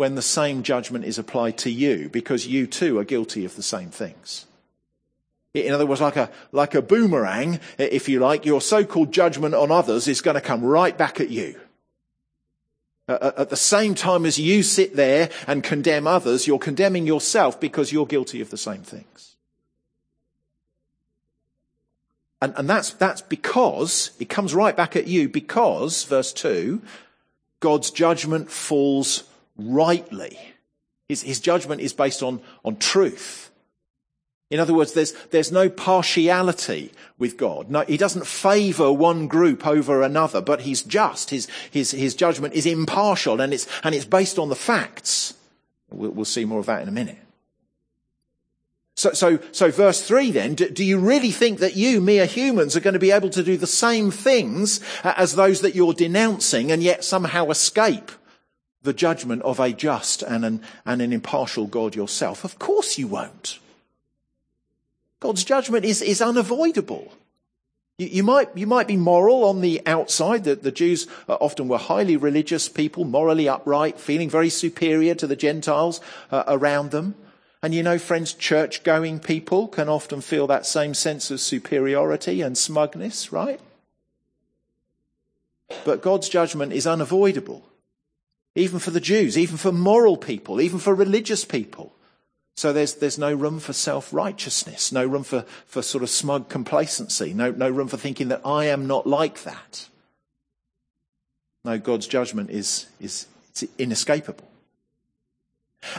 when 0.00 0.14
the 0.14 0.22
same 0.22 0.62
judgment 0.62 1.04
is 1.04 1.18
applied 1.18 1.58
to 1.58 1.70
you 1.70 2.08
because 2.08 2.46
you 2.46 2.66
too 2.66 2.98
are 2.98 3.04
guilty 3.04 3.44
of 3.44 3.54
the 3.54 3.62
same 3.62 3.90
things. 3.90 4.46
In 5.52 5.74
other 5.74 5.84
words, 5.84 6.00
like 6.00 6.16
a, 6.16 6.30
like 6.52 6.74
a 6.74 6.80
boomerang, 6.80 7.60
if 7.76 8.08
you 8.08 8.18
like, 8.18 8.46
your 8.46 8.62
so-called 8.62 9.12
judgment 9.12 9.54
on 9.54 9.70
others 9.70 10.08
is 10.08 10.22
going 10.22 10.36
to 10.36 10.40
come 10.40 10.64
right 10.64 10.96
back 10.96 11.20
at 11.20 11.28
you. 11.28 11.60
At 13.08 13.50
the 13.50 13.58
same 13.58 13.94
time 13.94 14.24
as 14.24 14.38
you 14.38 14.62
sit 14.62 14.96
there 14.96 15.28
and 15.46 15.62
condemn 15.62 16.06
others, 16.06 16.46
you're 16.46 16.58
condemning 16.58 17.06
yourself 17.06 17.60
because 17.60 17.92
you're 17.92 18.06
guilty 18.06 18.40
of 18.40 18.48
the 18.48 18.56
same 18.56 18.82
things. 18.82 19.36
And, 22.40 22.54
and 22.56 22.70
that's, 22.70 22.94
that's 22.94 23.20
because, 23.20 24.12
it 24.18 24.30
comes 24.30 24.54
right 24.54 24.74
back 24.74 24.96
at 24.96 25.08
you 25.08 25.28
because, 25.28 26.04
verse 26.04 26.32
2, 26.32 26.80
God's 27.60 27.90
judgment 27.90 28.50
falls 28.50 29.24
rightly. 29.68 30.38
His, 31.08 31.22
his 31.22 31.40
judgment 31.40 31.80
is 31.80 31.92
based 31.92 32.22
on, 32.22 32.40
on 32.64 32.76
truth. 32.76 33.50
In 34.50 34.58
other 34.58 34.74
words, 34.74 34.92
there's, 34.92 35.12
there's 35.30 35.52
no 35.52 35.68
partiality 35.68 36.92
with 37.18 37.36
God. 37.36 37.70
No, 37.70 37.82
he 37.82 37.96
doesn't 37.96 38.26
favor 38.26 38.92
one 38.92 39.28
group 39.28 39.64
over 39.64 40.02
another, 40.02 40.40
but 40.40 40.62
he's 40.62 40.82
just. 40.82 41.30
His, 41.30 41.46
his, 41.70 41.92
his 41.92 42.16
judgment 42.16 42.54
is 42.54 42.66
impartial 42.66 43.40
and 43.40 43.54
it's, 43.54 43.68
and 43.84 43.94
it's 43.94 44.04
based 44.04 44.38
on 44.38 44.48
the 44.48 44.56
facts. 44.56 45.34
We'll, 45.88 46.10
we'll 46.10 46.24
see 46.24 46.44
more 46.44 46.58
of 46.58 46.66
that 46.66 46.82
in 46.82 46.88
a 46.88 46.92
minute. 46.92 47.18
So, 48.96 49.12
so, 49.12 49.38
so 49.52 49.70
verse 49.70 50.02
three 50.06 50.30
then, 50.30 50.54
do, 50.56 50.68
do, 50.68 50.84
you 50.84 50.98
really 50.98 51.30
think 51.30 51.60
that 51.60 51.74
you, 51.74 52.00
mere 52.00 52.26
humans, 52.26 52.76
are 52.76 52.80
going 52.80 52.94
to 52.94 53.00
be 53.00 53.12
able 53.12 53.30
to 53.30 53.42
do 53.42 53.56
the 53.56 53.66
same 53.66 54.10
things 54.10 54.80
uh, 55.04 55.14
as 55.16 55.36
those 55.36 55.62
that 55.62 55.74
you're 55.74 55.94
denouncing 55.94 56.70
and 56.70 56.82
yet 56.82 57.02
somehow 57.02 57.48
escape 57.48 58.10
the 58.82 58.92
judgment 58.92 59.42
of 59.42 59.60
a 59.60 59.72
just 59.72 60.22
and 60.22 60.44
an, 60.44 60.62
and 60.86 61.02
an 61.02 61.12
impartial 61.12 61.66
God 61.66 61.94
yourself? 61.94 62.44
Of 62.44 62.58
course 62.58 62.98
you 62.98 63.06
won't. 63.06 63.58
God's 65.20 65.44
judgment 65.44 65.84
is, 65.84 66.00
is 66.00 66.22
unavoidable. 66.22 67.12
You, 67.98 68.06
you, 68.06 68.22
might, 68.22 68.56
you 68.56 68.66
might 68.66 68.88
be 68.88 68.96
moral 68.96 69.44
on 69.44 69.60
the 69.60 69.82
outside. 69.86 70.44
The, 70.44 70.54
the 70.54 70.72
Jews 70.72 71.06
often 71.28 71.68
were 71.68 71.78
highly 71.78 72.16
religious 72.16 72.68
people, 72.68 73.04
morally 73.04 73.46
upright, 73.46 74.00
feeling 74.00 74.30
very 74.30 74.48
superior 74.48 75.14
to 75.16 75.26
the 75.26 75.36
Gentiles 75.36 76.00
uh, 76.30 76.44
around 76.48 76.90
them. 76.90 77.14
And 77.62 77.74
you 77.74 77.82
know, 77.82 77.98
friends, 77.98 78.32
church 78.32 78.82
going 78.84 79.18
people 79.18 79.68
can 79.68 79.90
often 79.90 80.22
feel 80.22 80.46
that 80.46 80.64
same 80.64 80.94
sense 80.94 81.30
of 81.30 81.40
superiority 81.40 82.40
and 82.40 82.56
smugness, 82.56 83.30
right? 83.30 83.60
But 85.84 86.00
God's 86.00 86.30
judgment 86.30 86.72
is 86.72 86.86
unavoidable 86.86 87.69
even 88.60 88.78
for 88.78 88.90
the 88.90 89.00
Jews, 89.00 89.36
even 89.36 89.56
for 89.56 89.72
moral 89.72 90.16
people, 90.16 90.60
even 90.60 90.78
for 90.78 90.94
religious 90.94 91.44
people. 91.44 91.92
So 92.56 92.72
there's, 92.72 92.94
there's 92.94 93.18
no 93.18 93.32
room 93.32 93.58
for 93.58 93.72
self-righteousness, 93.72 94.92
no 94.92 95.06
room 95.06 95.22
for, 95.24 95.42
for 95.66 95.82
sort 95.82 96.04
of 96.04 96.10
smug 96.10 96.48
complacency, 96.48 97.32
no, 97.32 97.50
no 97.50 97.70
room 97.70 97.88
for 97.88 97.96
thinking 97.96 98.28
that 98.28 98.42
I 98.44 98.66
am 98.66 98.86
not 98.86 99.06
like 99.06 99.44
that. 99.44 99.88
No, 101.64 101.78
God's 101.78 102.06
judgment 102.06 102.50
is, 102.50 102.86
is 103.00 103.26
inescapable. 103.78 104.48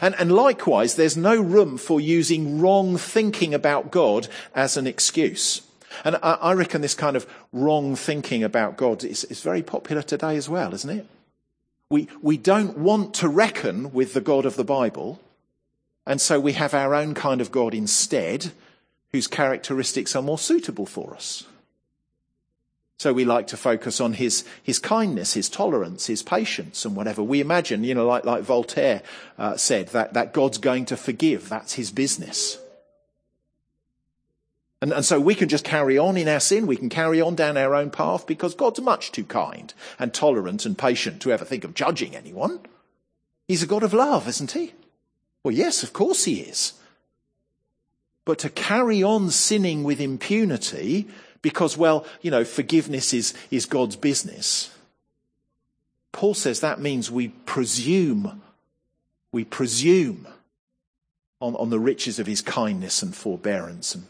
And, 0.02 0.16
and 0.20 0.32
likewise, 0.32 0.96
there's 0.96 1.18
no 1.18 1.42
room 1.42 1.78
for 1.78 2.00
using 2.00 2.60
wrong 2.60 2.98
thinking 2.98 3.54
about 3.54 3.92
God 3.92 4.28
as 4.54 4.78
an 4.78 4.86
excuse. 4.86 5.62
And 6.06 6.18
I, 6.18 6.34
I 6.34 6.54
reckon 6.54 6.82
this 6.82 6.94
kind 6.94 7.16
of 7.16 7.26
wrong 7.52 7.96
thinking 7.96 8.44
about 8.44 8.78
God 8.78 9.04
is, 9.04 9.24
is 9.26 9.42
very 9.42 9.64
popular 9.64 10.04
today 10.04 10.38
as 10.38 10.48
well, 10.48 10.74
isn't 10.74 10.90
it? 10.90 11.08
We, 11.92 12.08
we 12.22 12.38
don't 12.38 12.78
want 12.78 13.14
to 13.16 13.28
reckon 13.28 13.92
with 13.92 14.14
the 14.14 14.22
God 14.22 14.46
of 14.46 14.56
the 14.56 14.64
Bible, 14.64 15.20
and 16.06 16.22
so 16.22 16.40
we 16.40 16.54
have 16.54 16.74
our 16.74 16.96
own 16.96 17.14
kind 17.14 17.42
of 17.42 17.52
God 17.52 17.74
instead, 17.74 18.54
whose 19.12 19.28
characteristics 19.28 20.16
are 20.16 20.22
more 20.22 20.38
suitable 20.38 20.86
for 20.86 21.14
us. 21.14 21.44
So 22.98 23.12
we 23.12 23.26
like 23.26 23.48
to 23.48 23.58
focus 23.58 24.00
on 24.00 24.14
his, 24.14 24.46
his 24.64 24.80
kindness, 24.80 25.34
his 25.34 25.50
tolerance, 25.50 26.06
his 26.06 26.24
patience 26.24 26.86
and 26.86 26.96
whatever. 26.96 27.22
We 27.22 27.42
imagine, 27.42 27.84
you 27.84 27.94
know, 27.94 28.08
like, 28.08 28.24
like 28.24 28.44
Voltaire 28.44 29.02
uh, 29.38 29.58
said, 29.58 29.90
that, 29.90 30.14
that 30.14 30.34
God's 30.34 30.60
going 30.60 30.86
to 30.86 30.96
forgive. 30.96 31.50
That's 31.50 31.74
his 31.74 31.92
business. 31.92 32.58
And, 34.82 34.92
and 34.92 35.06
so 35.06 35.20
we 35.20 35.36
can 35.36 35.48
just 35.48 35.64
carry 35.64 35.98
on 35.98 36.18
in 36.18 36.28
our 36.28 36.40
sin. 36.40 36.66
We 36.66 36.76
can 36.76 36.90
carry 36.90 37.22
on 37.22 37.36
down 37.36 37.56
our 37.56 37.76
own 37.76 37.92
path 37.92 38.26
because 38.26 38.56
God's 38.56 38.82
much 38.82 39.12
too 39.12 39.24
kind 39.24 39.74
and 40.00 40.14
tolerant 40.14 40.66
and 40.66 40.78
patient 40.78 41.22
to 41.22 41.32
ever 41.32 41.46
think 41.46 41.64
of 41.64 41.76
judging 41.76 42.16
anyone. 42.16 42.60
He's 43.48 43.62
a 43.62 43.68
God 43.68 43.84
of 43.84 43.94
love, 43.94 44.28
isn't 44.28 44.52
he? 44.52 44.74
Well, 45.44 45.54
yes, 45.54 45.84
of 45.84 45.94
course 45.94 46.26
he 46.26 46.42
is. 46.42 46.74
But 48.26 48.40
to 48.40 48.50
carry 48.50 49.04
on 49.04 49.30
sinning 49.30 49.84
with 49.84 50.00
impunity 50.00 51.08
because, 51.42 51.78
well, 51.78 52.06
you 52.22 52.32
know, 52.32 52.44
forgiveness 52.44 53.14
is, 53.14 53.34
is 53.52 53.66
God's 53.66 53.96
business. 53.96 54.76
Paul 56.12 56.34
says 56.34 56.60
that 56.60 56.80
means 56.80 57.10
we 57.10 57.30
presume, 57.30 58.42
we 59.32 59.44
presume 59.44 60.28
on, 61.40 61.56
on 61.56 61.70
the 61.70 61.80
riches 61.80 62.20
of 62.20 62.28
his 62.28 62.42
kindness 62.42 63.02
and 63.02 63.16
forbearance 63.16 63.96
and, 63.96 64.06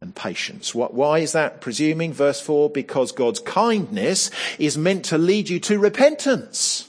and 0.00 0.14
patience. 0.14 0.74
What, 0.74 0.94
why 0.94 1.18
is 1.18 1.32
that 1.32 1.60
presuming? 1.60 2.12
Verse 2.12 2.40
4 2.40 2.70
because 2.70 3.12
God's 3.12 3.40
kindness 3.40 4.30
is 4.58 4.78
meant 4.78 5.04
to 5.06 5.18
lead 5.18 5.48
you 5.48 5.58
to 5.60 5.78
repentance. 5.78 6.84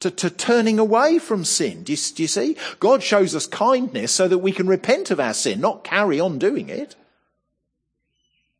To, 0.00 0.10
to 0.10 0.30
turning 0.30 0.78
away 0.78 1.18
from 1.18 1.44
sin. 1.44 1.82
Do 1.82 1.92
you, 1.92 1.98
do 2.14 2.22
you 2.22 2.26
see? 2.26 2.56
God 2.78 3.02
shows 3.02 3.34
us 3.34 3.46
kindness 3.46 4.12
so 4.12 4.28
that 4.28 4.38
we 4.38 4.50
can 4.50 4.66
repent 4.66 5.10
of 5.10 5.20
our 5.20 5.34
sin, 5.34 5.60
not 5.60 5.84
carry 5.84 6.18
on 6.18 6.38
doing 6.38 6.70
it. 6.70 6.96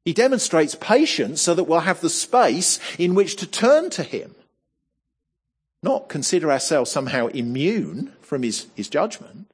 He 0.05 0.13
demonstrates 0.13 0.75
patience 0.75 1.41
so 1.41 1.55
that 1.55 1.65
we'll 1.65 1.81
have 1.81 2.03
the 2.03 2.11
space 2.11 2.79
in 2.99 3.15
which 3.15 3.37
to 3.37 3.47
turn 3.47 3.89
to 3.91 4.03
Him. 4.03 4.35
Not 5.83 6.11
consider 6.11 6.53
ourselves 6.53 6.91
somehow 6.91 7.29
immune 7.29 8.13
from 8.21 8.43
His, 8.43 8.67
his 8.75 8.91
judgment. 8.91 9.51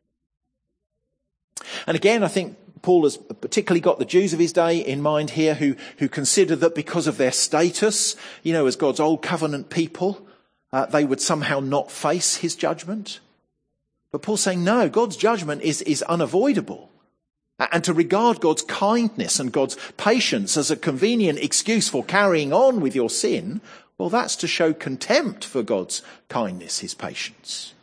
And 1.87 1.97
again, 1.97 2.25
I 2.25 2.29
think 2.29 2.57
Paul 2.87 3.03
has 3.03 3.17
particularly 3.17 3.81
got 3.81 3.99
the 3.99 4.05
Jews 4.05 4.33
of 4.33 4.39
his 4.39 4.53
day 4.53 4.79
in 4.79 5.03
mind 5.03 5.31
here 5.31 5.57
who, 5.57 5.75
who 5.99 6.09
consider 6.09 6.55
that 6.55 6.77
because 6.77 7.09
of 7.09 7.17
their 7.17 7.33
status, 7.33 8.15
you 8.45 8.53
know, 8.53 8.67
as 8.67 8.77
God's 8.77 9.01
old 9.01 9.23
covenant 9.23 9.71
people, 9.71 10.25
uh, 10.73 10.87
they 10.87 11.05
would 11.05 11.21
somehow 11.21 11.59
not 11.59 11.91
face 11.91 12.37
his 12.37 12.55
judgment. 12.55 13.19
But 14.13 14.23
Paul's 14.23 14.43
saying, 14.43 14.63
no, 14.63 14.89
God's 14.89 15.17
judgment 15.17 15.63
is, 15.63 15.83
is 15.83 16.05
unavoidable. 16.05 16.89
And 17.59 17.83
to 17.83 17.93
regard 17.93 18.41
God's 18.41 18.63
kindness 18.63 19.41
and 19.41 19.51
God's 19.51 19.77
patience 19.97 20.57
as 20.57 20.71
a 20.71 20.77
convenient 20.77 21.41
excuse 21.41 21.89
for 21.89 22.05
carrying 22.05 22.53
on 22.53 22.81
with 22.81 22.95
your 22.95 23.11
sin, 23.11 23.63
well, 23.99 24.11
that's 24.11 24.37
to 24.37 24.47
show 24.47 24.73
contempt 24.73 25.45
for 25.45 25.65
God's 25.65 26.03
kindness, 26.29 26.79
his 26.79 26.95
patience. 26.95 27.75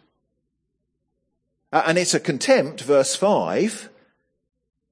And 1.74 1.98
it's 1.98 2.14
a 2.14 2.22
contempt, 2.22 2.80
verse 2.84 3.18
5, 3.18 3.90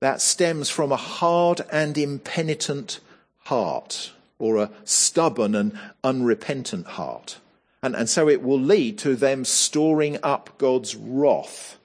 that 0.02 0.22
stems 0.22 0.70
from 0.70 0.92
a 0.92 0.98
hard 0.98 1.62
and 1.72 1.98
impenitent 1.98 3.00
heart, 3.46 4.12
or 4.38 4.58
a 4.58 4.72
stubborn 4.84 5.56
and 5.56 5.80
unrepentant 6.04 6.86
heart. 6.86 7.38
And, 7.82 7.96
and 7.96 8.10
so 8.10 8.28
it 8.28 8.44
will 8.44 8.60
lead 8.60 8.98
to 9.00 9.16
them 9.16 9.46
storing 9.46 10.18
up 10.22 10.58
God's 10.58 10.96
wrath 10.96 11.78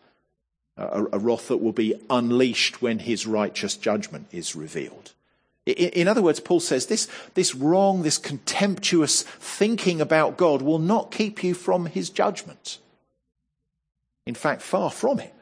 a, 0.77 1.05
a 1.13 1.19
wrath 1.19 1.49
that 1.49 1.59
will 1.59 1.73
be 1.73 1.95
unleashed 2.11 2.83
when 2.83 2.99
his 3.01 3.27
righteous 3.27 3.77
judgment 3.77 4.27
is 4.33 4.55
revealed. 4.55 5.13
In 5.65 6.07
other 6.07 6.23
words, 6.23 6.39
Paul 6.39 6.61
says 6.61 6.87
this, 6.87 7.09
this 7.35 7.55
wrong, 7.55 8.03
this 8.03 8.19
contemptuous 8.19 9.23
thinking 9.23 10.01
about 10.01 10.37
God 10.37 10.63
will 10.63 10.79
not 10.79 11.11
keep 11.11 11.43
you 11.43 11.55
from 11.55 11.87
his 11.87 12.09
judgment. 12.09 12.79
In 14.27 14.37
fact, 14.37 14.63
far 14.63 14.91
from 14.91 15.19
it. 15.19 15.35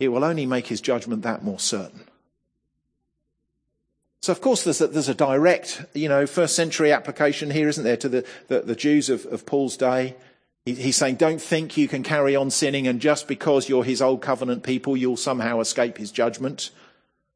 It 0.00 0.08
will 0.08 0.24
only 0.24 0.46
make 0.46 0.66
his 0.66 0.80
judgment 0.80 1.22
that 1.22 1.44
more 1.44 1.60
certain. 1.60 2.04
So, 4.22 4.32
of 4.32 4.40
course, 4.40 4.64
there's 4.64 4.80
a, 4.80 4.86
there's 4.86 5.08
a 5.08 5.14
direct, 5.14 5.84
you 5.94 6.08
know, 6.08 6.26
first 6.26 6.56
century 6.56 6.92
application 6.92 7.50
here, 7.50 7.68
isn't 7.68 7.84
there, 7.84 7.96
to 7.98 8.08
the, 8.08 8.26
the, 8.48 8.60
the 8.60 8.74
Jews 8.74 9.08
of, 9.08 9.24
of 9.26 9.46
Paul's 9.46 9.76
day. 9.76 10.16
He's 10.66 10.96
saying, 10.96 11.14
don't 11.14 11.40
think 11.40 11.78
you 11.78 11.88
can 11.88 12.02
carry 12.02 12.36
on 12.36 12.50
sinning 12.50 12.86
and 12.86 13.00
just 13.00 13.26
because 13.26 13.68
you're 13.68 13.84
his 13.84 14.02
old 14.02 14.20
covenant 14.20 14.62
people, 14.62 14.94
you'll 14.94 15.16
somehow 15.16 15.60
escape 15.60 15.96
his 15.96 16.12
judgment. 16.12 16.70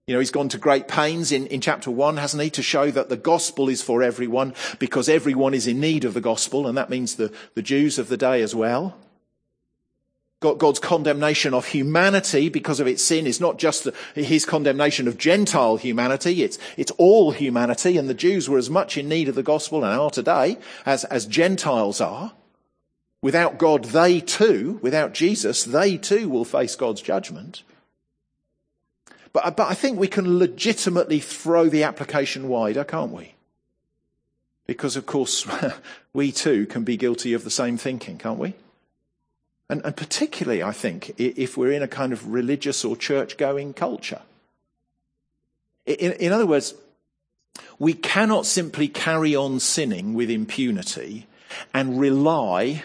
You 0.06 0.12
know, 0.12 0.20
he's 0.20 0.30
gone 0.30 0.50
to 0.50 0.58
great 0.58 0.86
pains 0.86 1.32
in, 1.32 1.46
in 1.46 1.62
chapter 1.62 1.90
one, 1.90 2.18
hasn't 2.18 2.42
he, 2.42 2.50
to 2.50 2.62
show 2.62 2.90
that 2.90 3.08
the 3.08 3.16
gospel 3.16 3.70
is 3.70 3.80
for 3.80 4.02
everyone 4.02 4.52
because 4.78 5.08
everyone 5.08 5.54
is 5.54 5.66
in 5.66 5.80
need 5.80 6.04
of 6.04 6.12
the 6.12 6.20
gospel, 6.20 6.66
and 6.66 6.76
that 6.76 6.90
means 6.90 7.16
the, 7.16 7.32
the 7.54 7.62
Jews 7.62 7.98
of 7.98 8.08
the 8.08 8.18
day 8.18 8.42
as 8.42 8.54
well. 8.54 8.94
God's 10.44 10.78
condemnation 10.78 11.54
of 11.54 11.66
humanity 11.66 12.48
because 12.48 12.78
of 12.78 12.86
its 12.86 13.02
sin 13.02 13.26
is 13.26 13.40
not 13.40 13.58
just 13.58 13.88
his 14.14 14.44
condemnation 14.44 15.08
of 15.08 15.18
Gentile 15.18 15.76
humanity, 15.76 16.42
it's, 16.42 16.58
it's 16.76 16.92
all 16.92 17.32
humanity, 17.32 17.96
and 17.96 18.08
the 18.08 18.14
Jews 18.14 18.48
were 18.48 18.58
as 18.58 18.70
much 18.70 18.96
in 18.96 19.08
need 19.08 19.28
of 19.28 19.34
the 19.34 19.42
gospel 19.42 19.82
and 19.84 19.98
are 19.98 20.10
today 20.10 20.58
as, 20.86 21.04
as 21.04 21.26
Gentiles 21.26 22.00
are. 22.00 22.32
Without 23.22 23.56
God, 23.56 23.86
they 23.86 24.20
too, 24.20 24.78
without 24.82 25.14
Jesus, 25.14 25.64
they 25.64 25.96
too 25.96 26.28
will 26.28 26.44
face 26.44 26.76
God's 26.76 27.00
judgment. 27.00 27.62
But, 29.32 29.56
but 29.56 29.70
I 29.70 29.74
think 29.74 29.98
we 29.98 30.08
can 30.08 30.38
legitimately 30.38 31.20
throw 31.20 31.68
the 31.68 31.82
application 31.84 32.48
wider, 32.48 32.84
can't 32.84 33.12
we? 33.12 33.34
Because 34.66 34.96
of 34.96 35.06
course, 35.06 35.46
we 36.12 36.32
too 36.32 36.66
can 36.66 36.84
be 36.84 36.96
guilty 36.96 37.32
of 37.32 37.44
the 37.44 37.50
same 37.50 37.76
thinking, 37.76 38.18
can't 38.18 38.38
we? 38.38 38.54
And, 39.70 39.82
and 39.84 39.96
particularly, 39.96 40.62
I 40.62 40.72
think, 40.72 41.14
if 41.18 41.56
we're 41.56 41.72
in 41.72 41.82
a 41.82 41.88
kind 41.88 42.12
of 42.12 42.32
religious 42.32 42.84
or 42.84 42.96
church 42.96 43.36
going 43.36 43.72
culture. 43.72 44.20
In, 45.86 46.12
in 46.12 46.32
other 46.32 46.46
words, 46.46 46.74
we 47.78 47.94
cannot 47.94 48.46
simply 48.46 48.88
carry 48.88 49.34
on 49.34 49.60
sinning 49.60 50.14
with 50.14 50.30
impunity 50.30 51.26
and 51.72 51.98
rely 51.98 52.84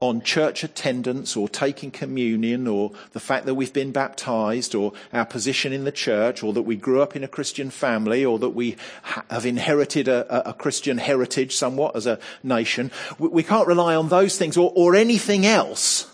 on 0.00 0.20
church 0.20 0.62
attendance 0.62 1.36
or 1.36 1.48
taking 1.48 1.90
communion 1.90 2.66
or 2.66 2.92
the 3.12 3.20
fact 3.20 3.46
that 3.46 3.54
we've 3.54 3.72
been 3.72 3.92
baptized 3.92 4.74
or 4.74 4.92
our 5.12 5.24
position 5.24 5.72
in 5.72 5.84
the 5.84 5.92
church 5.92 6.42
or 6.42 6.52
that 6.52 6.62
we 6.62 6.76
grew 6.76 7.00
up 7.00 7.16
in 7.16 7.24
a 7.24 7.28
Christian 7.28 7.70
family 7.70 8.24
or 8.24 8.38
that 8.38 8.50
we 8.50 8.76
have 9.02 9.46
inherited 9.46 10.06
a, 10.06 10.50
a 10.50 10.52
Christian 10.52 10.98
heritage 10.98 11.54
somewhat 11.54 11.96
as 11.96 12.06
a 12.06 12.18
nation. 12.42 12.90
We, 13.18 13.28
we 13.28 13.42
can't 13.42 13.66
rely 13.66 13.94
on 13.94 14.08
those 14.08 14.36
things 14.36 14.56
or, 14.58 14.70
or 14.74 14.94
anything 14.94 15.46
else 15.46 16.10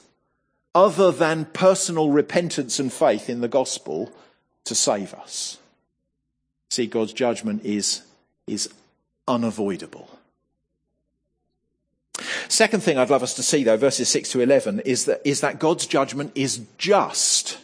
other 0.74 1.10
than 1.12 1.44
personal 1.46 2.10
repentance 2.10 2.78
and 2.78 2.92
faith 2.92 3.28
in 3.28 3.40
the 3.40 3.48
gospel 3.48 4.12
to 4.64 4.74
save 4.74 5.12
us. 5.14 5.58
See, 6.70 6.86
God's 6.86 7.12
judgment 7.12 7.64
is, 7.64 8.02
is 8.46 8.70
unavoidable. 9.28 10.08
Second 12.48 12.82
thing 12.82 12.98
I'd 12.98 13.10
love 13.10 13.22
us 13.22 13.34
to 13.34 13.42
see 13.42 13.64
though, 13.64 13.76
verses 13.76 14.08
6 14.08 14.30
to 14.30 14.40
11, 14.40 14.80
is 14.80 15.06
that, 15.06 15.20
is 15.24 15.40
that 15.40 15.58
God's 15.58 15.86
judgment 15.86 16.32
is 16.34 16.60
just. 16.78 17.58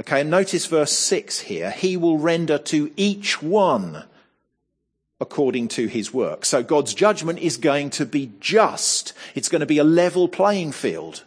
Okay, 0.00 0.20
and 0.20 0.30
notice 0.30 0.66
verse 0.66 0.92
6 0.92 1.40
here. 1.40 1.70
He 1.70 1.96
will 1.96 2.18
render 2.18 2.58
to 2.58 2.92
each 2.96 3.42
one 3.42 4.04
according 5.20 5.68
to 5.68 5.86
his 5.86 6.12
work. 6.12 6.44
So 6.44 6.62
God's 6.62 6.94
judgment 6.94 7.38
is 7.38 7.56
going 7.56 7.90
to 7.90 8.06
be 8.06 8.32
just. 8.40 9.12
It's 9.34 9.48
going 9.48 9.60
to 9.60 9.66
be 9.66 9.78
a 9.78 9.84
level 9.84 10.26
playing 10.26 10.72
field. 10.72 11.22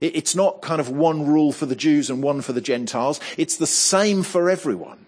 It's 0.00 0.34
not 0.34 0.60
kind 0.60 0.80
of 0.80 0.90
one 0.90 1.26
rule 1.26 1.52
for 1.52 1.64
the 1.64 1.76
Jews 1.76 2.10
and 2.10 2.22
one 2.22 2.42
for 2.42 2.52
the 2.52 2.60
Gentiles. 2.60 3.18
It's 3.38 3.56
the 3.56 3.66
same 3.66 4.22
for 4.22 4.50
everyone. 4.50 5.06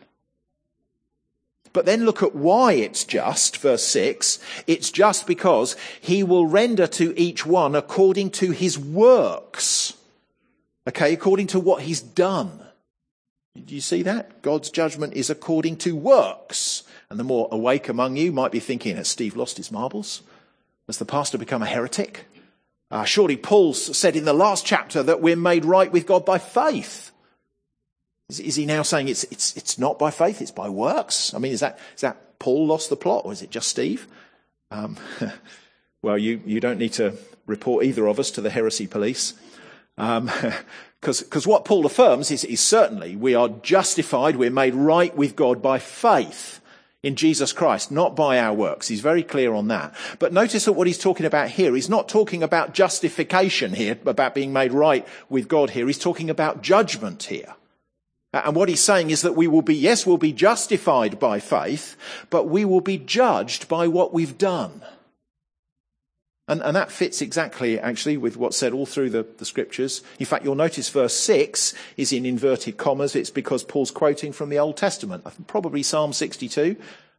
But 1.74 1.84
then 1.84 2.06
look 2.06 2.22
at 2.22 2.34
why 2.34 2.72
it's 2.72 3.04
just, 3.04 3.58
verse 3.58 3.84
6. 3.84 4.38
It's 4.66 4.90
just 4.90 5.26
because 5.26 5.76
he 6.00 6.22
will 6.22 6.46
render 6.46 6.86
to 6.88 7.18
each 7.20 7.44
one 7.44 7.74
according 7.74 8.30
to 8.32 8.50
his 8.52 8.78
works. 8.78 9.94
Okay, 10.88 11.12
according 11.12 11.48
to 11.48 11.60
what 11.60 11.82
he's 11.82 12.00
done. 12.00 12.64
Do 13.54 13.74
you 13.74 13.82
see 13.82 14.02
that? 14.02 14.40
God's 14.40 14.70
judgment 14.70 15.12
is 15.14 15.28
according 15.28 15.76
to 15.78 15.94
works. 15.94 16.84
And 17.10 17.18
the 17.18 17.24
more 17.24 17.48
awake 17.52 17.88
among 17.88 18.16
you 18.16 18.32
might 18.32 18.52
be 18.52 18.60
thinking, 18.60 18.96
has 18.96 19.08
Steve 19.08 19.36
lost 19.36 19.58
his 19.58 19.70
marbles? 19.70 20.22
Has 20.86 20.96
the 20.96 21.04
pastor 21.04 21.36
become 21.36 21.62
a 21.62 21.66
heretic? 21.66 22.24
Uh, 22.90 23.04
surely 23.04 23.36
Paul 23.36 23.74
said 23.74 24.16
in 24.16 24.24
the 24.24 24.32
last 24.32 24.64
chapter 24.64 25.02
that 25.02 25.20
we're 25.20 25.36
made 25.36 25.64
right 25.64 25.92
with 25.92 26.06
God 26.06 26.24
by 26.24 26.38
faith. 26.38 27.10
Is, 28.30 28.40
is, 28.40 28.56
he 28.56 28.66
now 28.66 28.82
saying 28.82 29.08
it's, 29.08 29.24
it's, 29.24 29.56
it's 29.56 29.78
not 29.78 29.98
by 29.98 30.10
faith, 30.10 30.40
it's 30.40 30.50
by 30.50 30.68
works? 30.68 31.34
I 31.34 31.38
mean, 31.38 31.52
is 31.52 31.60
that, 31.60 31.78
is 31.94 32.00
that 32.00 32.38
Paul 32.38 32.66
lost 32.66 32.88
the 32.88 32.96
plot 32.96 33.24
or 33.24 33.32
is 33.32 33.42
it 33.42 33.50
just 33.50 33.68
Steve? 33.68 34.06
Um, 34.70 34.96
well, 36.02 36.16
you, 36.16 36.40
you 36.46 36.60
don't 36.60 36.78
need 36.78 36.94
to 36.94 37.14
report 37.46 37.84
either 37.84 38.06
of 38.06 38.18
us 38.18 38.30
to 38.32 38.40
the 38.40 38.50
heresy 38.50 38.86
police. 38.86 39.34
Because 39.96 41.36
um, 41.36 41.42
what 41.50 41.64
Paul 41.64 41.84
affirms 41.84 42.30
is, 42.30 42.44
is 42.44 42.60
certainly 42.60 43.16
we 43.16 43.34
are 43.34 43.48
justified, 43.48 44.36
we're 44.36 44.50
made 44.50 44.74
right 44.74 45.14
with 45.14 45.36
God 45.36 45.60
by 45.60 45.78
faith 45.78 46.60
in 47.02 47.14
Jesus 47.14 47.52
Christ, 47.52 47.92
not 47.92 48.16
by 48.16 48.38
our 48.38 48.52
works. 48.52 48.88
He's 48.88 49.00
very 49.00 49.22
clear 49.22 49.54
on 49.54 49.68
that. 49.68 49.94
But 50.18 50.32
notice 50.32 50.64
that 50.64 50.72
what 50.72 50.86
he's 50.86 50.98
talking 50.98 51.26
about 51.26 51.50
here, 51.50 51.74
he's 51.74 51.88
not 51.88 52.08
talking 52.08 52.42
about 52.42 52.74
justification 52.74 53.72
here, 53.74 53.98
about 54.04 54.34
being 54.34 54.52
made 54.52 54.72
right 54.72 55.06
with 55.28 55.48
God 55.48 55.70
here. 55.70 55.86
He's 55.86 55.98
talking 55.98 56.28
about 56.28 56.62
judgment 56.62 57.24
here. 57.24 57.54
And 58.32 58.54
what 58.54 58.68
he's 58.68 58.82
saying 58.82 59.10
is 59.10 59.22
that 59.22 59.36
we 59.36 59.46
will 59.46 59.62
be, 59.62 59.74
yes, 59.74 60.06
we'll 60.06 60.18
be 60.18 60.32
justified 60.32 61.18
by 61.18 61.40
faith, 61.40 61.96
but 62.30 62.44
we 62.48 62.64
will 62.64 62.82
be 62.82 62.98
judged 62.98 63.68
by 63.68 63.88
what 63.88 64.12
we've 64.12 64.36
done. 64.36 64.82
And, 66.48 66.62
and 66.62 66.74
that 66.74 66.90
fits 66.90 67.20
exactly, 67.20 67.78
actually, 67.78 68.16
with 68.16 68.36
what's 68.36 68.56
said 68.56 68.72
all 68.72 68.86
through 68.86 69.10
the, 69.10 69.26
the 69.36 69.44
scriptures. 69.44 70.02
In 70.18 70.26
fact, 70.26 70.44
you'll 70.44 70.54
notice 70.54 70.88
verse 70.88 71.14
6 71.14 71.74
is 71.98 72.12
in 72.12 72.24
inverted 72.24 72.78
commas. 72.78 73.14
It's 73.14 73.30
because 73.30 73.62
Paul's 73.62 73.90
quoting 73.90 74.32
from 74.32 74.48
the 74.48 74.58
Old 74.58 74.78
Testament, 74.78 75.26
probably 75.46 75.82
Psalm 75.82 76.14
62, 76.14 76.76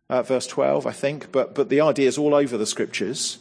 uh, 0.10 0.24
verse 0.24 0.48
12, 0.48 0.88
I 0.88 0.92
think, 0.92 1.32
but, 1.32 1.54
but 1.54 1.70
the 1.70 1.82
idea 1.82 2.08
is 2.08 2.18
all 2.18 2.34
over 2.34 2.58
the 2.58 2.66
scriptures. 2.66 3.38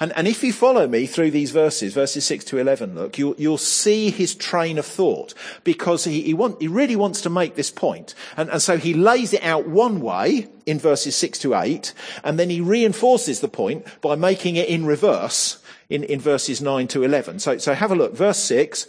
And, 0.00 0.12
and 0.16 0.26
if 0.26 0.42
you 0.42 0.52
follow 0.52 0.86
me 0.86 1.06
through 1.06 1.30
these 1.30 1.50
verses, 1.50 1.94
verses 1.94 2.24
6 2.24 2.44
to 2.46 2.58
11, 2.58 2.94
look, 2.94 3.18
you'll, 3.18 3.34
you'll 3.36 3.58
see 3.58 4.10
his 4.10 4.34
train 4.34 4.78
of 4.78 4.86
thought 4.86 5.34
because 5.62 6.04
he, 6.04 6.22
he, 6.22 6.34
want, 6.34 6.60
he 6.60 6.68
really 6.68 6.96
wants 6.96 7.20
to 7.22 7.30
make 7.30 7.54
this 7.54 7.70
point. 7.70 8.14
And, 8.36 8.50
and 8.50 8.62
so 8.62 8.76
he 8.76 8.94
lays 8.94 9.32
it 9.32 9.42
out 9.42 9.68
one 9.68 10.00
way 10.00 10.48
in 10.66 10.78
verses 10.78 11.16
6 11.16 11.38
to 11.40 11.54
8, 11.54 11.92
and 12.22 12.38
then 12.38 12.50
he 12.50 12.60
reinforces 12.60 13.40
the 13.40 13.48
point 13.48 13.86
by 14.00 14.14
making 14.16 14.56
it 14.56 14.68
in 14.68 14.86
reverse 14.86 15.58
in, 15.90 16.02
in 16.04 16.20
verses 16.20 16.60
9 16.60 16.88
to 16.88 17.02
11. 17.02 17.38
So, 17.40 17.58
so 17.58 17.74
have 17.74 17.92
a 17.92 17.96
look. 17.96 18.16
Verse 18.16 18.38
6, 18.38 18.86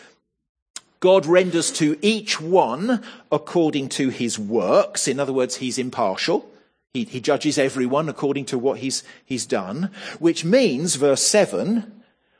God 0.99 1.25
renders 1.25 1.71
to 1.73 1.97
each 2.01 2.39
one 2.39 3.03
according 3.31 3.89
to 3.89 4.09
his 4.09 4.39
works. 4.39 5.07
In 5.07 5.19
other 5.19 5.33
words, 5.33 5.57
he's 5.57 5.77
impartial. 5.77 6.49
He, 6.95 7.03
he 7.03 7.19
judges 7.19 7.57
everyone 7.57 8.07
according 8.07 8.45
to 8.45 8.57
what 8.57 8.79
he's, 8.79 9.03
he's 9.25 9.45
done, 9.45 9.91
which 10.17 10.45
means, 10.45 10.95
verse 10.95 11.21
7, 11.23 11.91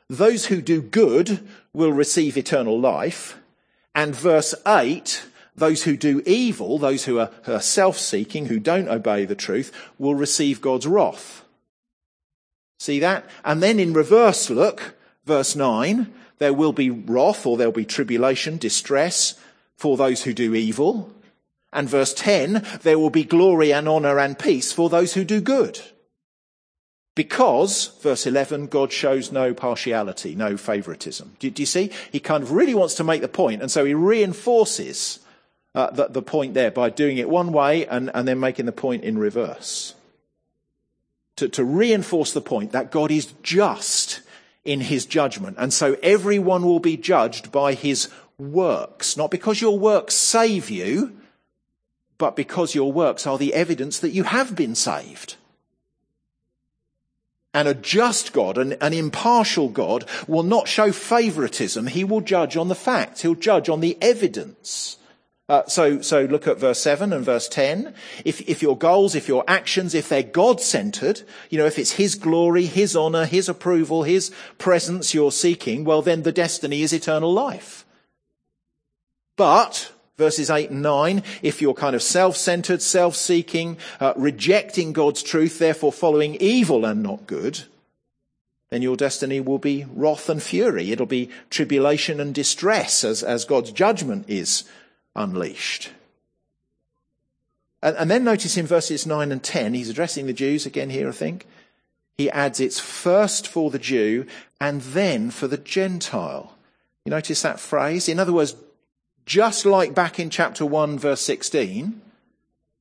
those 0.08 0.46
who 0.46 0.62
do 0.62 0.80
good 0.80 1.46
will 1.74 1.92
receive 1.92 2.38
eternal 2.38 2.80
life. 2.80 3.36
And 3.94 4.16
verse 4.16 4.54
8, 4.66 5.26
those 5.54 5.82
who 5.82 5.98
do 5.98 6.22
evil, 6.24 6.78
those 6.78 7.04
who 7.04 7.18
are, 7.18 7.30
are 7.46 7.60
self 7.60 7.98
seeking, 7.98 8.46
who 8.46 8.58
don't 8.58 8.88
obey 8.88 9.26
the 9.26 9.34
truth, 9.34 9.70
will 9.98 10.14
receive 10.14 10.62
God's 10.62 10.86
wrath. 10.86 11.44
See 12.78 12.98
that? 13.00 13.28
And 13.44 13.62
then 13.62 13.78
in 13.78 13.92
reverse, 13.92 14.48
look, 14.48 14.94
verse 15.26 15.54
9, 15.54 16.10
there 16.38 16.54
will 16.54 16.72
be 16.72 16.88
wrath 16.88 17.44
or 17.44 17.58
there'll 17.58 17.72
be 17.72 17.84
tribulation, 17.84 18.56
distress 18.56 19.38
for 19.76 19.98
those 19.98 20.22
who 20.22 20.32
do 20.32 20.54
evil. 20.54 21.12
And 21.76 21.90
verse 21.90 22.14
10, 22.14 22.66
there 22.84 22.98
will 22.98 23.10
be 23.10 23.22
glory 23.22 23.70
and 23.70 23.86
honor 23.86 24.18
and 24.18 24.38
peace 24.38 24.72
for 24.72 24.88
those 24.88 25.12
who 25.12 25.24
do 25.24 25.42
good. 25.42 25.78
Because, 27.14 27.98
verse 28.00 28.26
11, 28.26 28.68
God 28.68 28.90
shows 28.90 29.30
no 29.30 29.52
partiality, 29.52 30.34
no 30.34 30.56
favoritism. 30.56 31.36
Do, 31.38 31.50
do, 31.50 31.62
you 31.62 31.66
see? 31.66 31.90
He 32.10 32.18
kind 32.18 32.42
of 32.42 32.52
really 32.52 32.74
wants 32.74 32.94
to 32.94 33.04
make 33.04 33.20
the 33.20 33.28
point, 33.28 33.60
and 33.60 33.70
so 33.70 33.84
he 33.84 33.92
reinforces 33.92 35.18
uh, 35.74 35.90
the, 35.90 36.08
the, 36.08 36.22
point 36.22 36.54
there 36.54 36.70
by 36.70 36.88
doing 36.88 37.18
it 37.18 37.28
one 37.28 37.52
way 37.52 37.86
and, 37.86 38.10
and 38.14 38.26
then 38.26 38.40
making 38.40 38.64
the 38.64 38.72
point 38.72 39.04
in 39.04 39.18
reverse. 39.18 39.94
To, 41.36 41.48
to 41.50 41.62
reinforce 41.62 42.32
the 42.32 42.40
point 42.40 42.72
that 42.72 42.90
God 42.90 43.10
is 43.10 43.34
just 43.42 44.22
in 44.64 44.80
his 44.80 45.04
judgment, 45.04 45.56
and 45.58 45.74
so 45.74 45.98
everyone 46.02 46.64
will 46.64 46.80
be 46.80 46.96
judged 46.96 47.52
by 47.52 47.74
his 47.74 48.08
works, 48.38 49.18
not 49.18 49.30
because 49.30 49.60
your 49.60 49.78
works 49.78 50.14
save 50.14 50.70
you, 50.70 51.12
but 52.18 52.36
because 52.36 52.74
your 52.74 52.92
works 52.92 53.26
are 53.26 53.38
the 53.38 53.54
evidence 53.54 53.98
that 54.00 54.10
you 54.10 54.24
have 54.24 54.54
been 54.56 54.74
saved. 54.74 55.36
And 57.52 57.68
a 57.68 57.74
just 57.74 58.32
God, 58.32 58.58
an, 58.58 58.74
an, 58.82 58.92
impartial 58.92 59.70
God, 59.70 60.04
will 60.28 60.42
not 60.42 60.68
show 60.68 60.92
favoritism. 60.92 61.86
He 61.86 62.04
will 62.04 62.20
judge 62.20 62.56
on 62.56 62.68
the 62.68 62.74
facts. 62.74 63.22
He'll 63.22 63.34
judge 63.34 63.70
on 63.70 63.80
the 63.80 63.96
evidence. 64.02 64.98
Uh, 65.48 65.64
so, 65.66 66.00
so 66.00 66.24
look 66.24 66.48
at 66.48 66.58
verse 66.58 66.80
7 66.80 67.12
and 67.12 67.24
verse 67.24 67.48
10. 67.48 67.94
If, 68.24 68.40
if 68.42 68.62
your 68.62 68.76
goals, 68.76 69.14
if 69.14 69.28
your 69.28 69.44
actions, 69.46 69.94
if 69.94 70.08
they're 70.08 70.22
God-centered, 70.22 71.22
you 71.48 71.56
know, 71.56 71.66
if 71.66 71.78
it's 71.78 71.92
His 71.92 72.16
glory, 72.16 72.66
His 72.66 72.96
honor, 72.96 73.24
His 73.24 73.48
approval, 73.48 74.02
His 74.02 74.32
presence 74.58 75.14
you're 75.14 75.32
seeking, 75.32 75.84
well 75.84 76.02
then 76.02 76.24
the 76.24 76.32
destiny 76.32 76.82
is 76.82 76.92
eternal 76.92 77.32
life. 77.32 77.86
But, 79.36 79.92
verses 80.16 80.50
8 80.50 80.70
and 80.70 80.82
9, 80.82 81.22
if 81.42 81.60
you're 81.60 81.74
kind 81.74 81.94
of 81.94 82.02
self-centered, 82.02 82.82
self-seeking, 82.82 83.76
uh, 84.00 84.14
rejecting 84.16 84.92
God's 84.92 85.22
truth, 85.22 85.58
therefore 85.58 85.92
following 85.92 86.36
evil 86.36 86.84
and 86.84 87.02
not 87.02 87.26
good, 87.26 87.64
then 88.70 88.82
your 88.82 88.96
destiny 88.96 89.40
will 89.40 89.58
be 89.58 89.86
wrath 89.94 90.28
and 90.28 90.42
fury. 90.42 90.90
It'll 90.90 91.06
be 91.06 91.30
tribulation 91.50 92.20
and 92.20 92.34
distress 92.34 93.04
as, 93.04 93.22
as 93.22 93.44
God's 93.44 93.70
judgment 93.70 94.24
is 94.28 94.64
unleashed. 95.14 95.90
And, 97.82 97.96
and 97.96 98.10
then 98.10 98.24
notice 98.24 98.56
in 98.56 98.66
verses 98.66 99.06
9 99.06 99.30
and 99.30 99.42
10, 99.42 99.74
he's 99.74 99.90
addressing 99.90 100.26
the 100.26 100.32
Jews 100.32 100.66
again 100.66 100.90
here, 100.90 101.08
I 101.08 101.12
think. 101.12 101.46
He 102.16 102.30
adds 102.30 102.60
it's 102.60 102.80
first 102.80 103.46
for 103.46 103.70
the 103.70 103.78
Jew 103.78 104.26
and 104.60 104.80
then 104.80 105.30
for 105.30 105.46
the 105.46 105.58
Gentile. 105.58 106.54
You 107.04 107.10
notice 107.10 107.42
that 107.42 107.60
phrase? 107.60 108.08
In 108.08 108.18
other 108.18 108.32
words, 108.32 108.56
just 109.26 109.66
like 109.66 109.94
back 109.94 110.18
in 110.18 110.30
chapter 110.30 110.64
1 110.64 110.98
verse 110.98 111.20
16, 111.20 112.00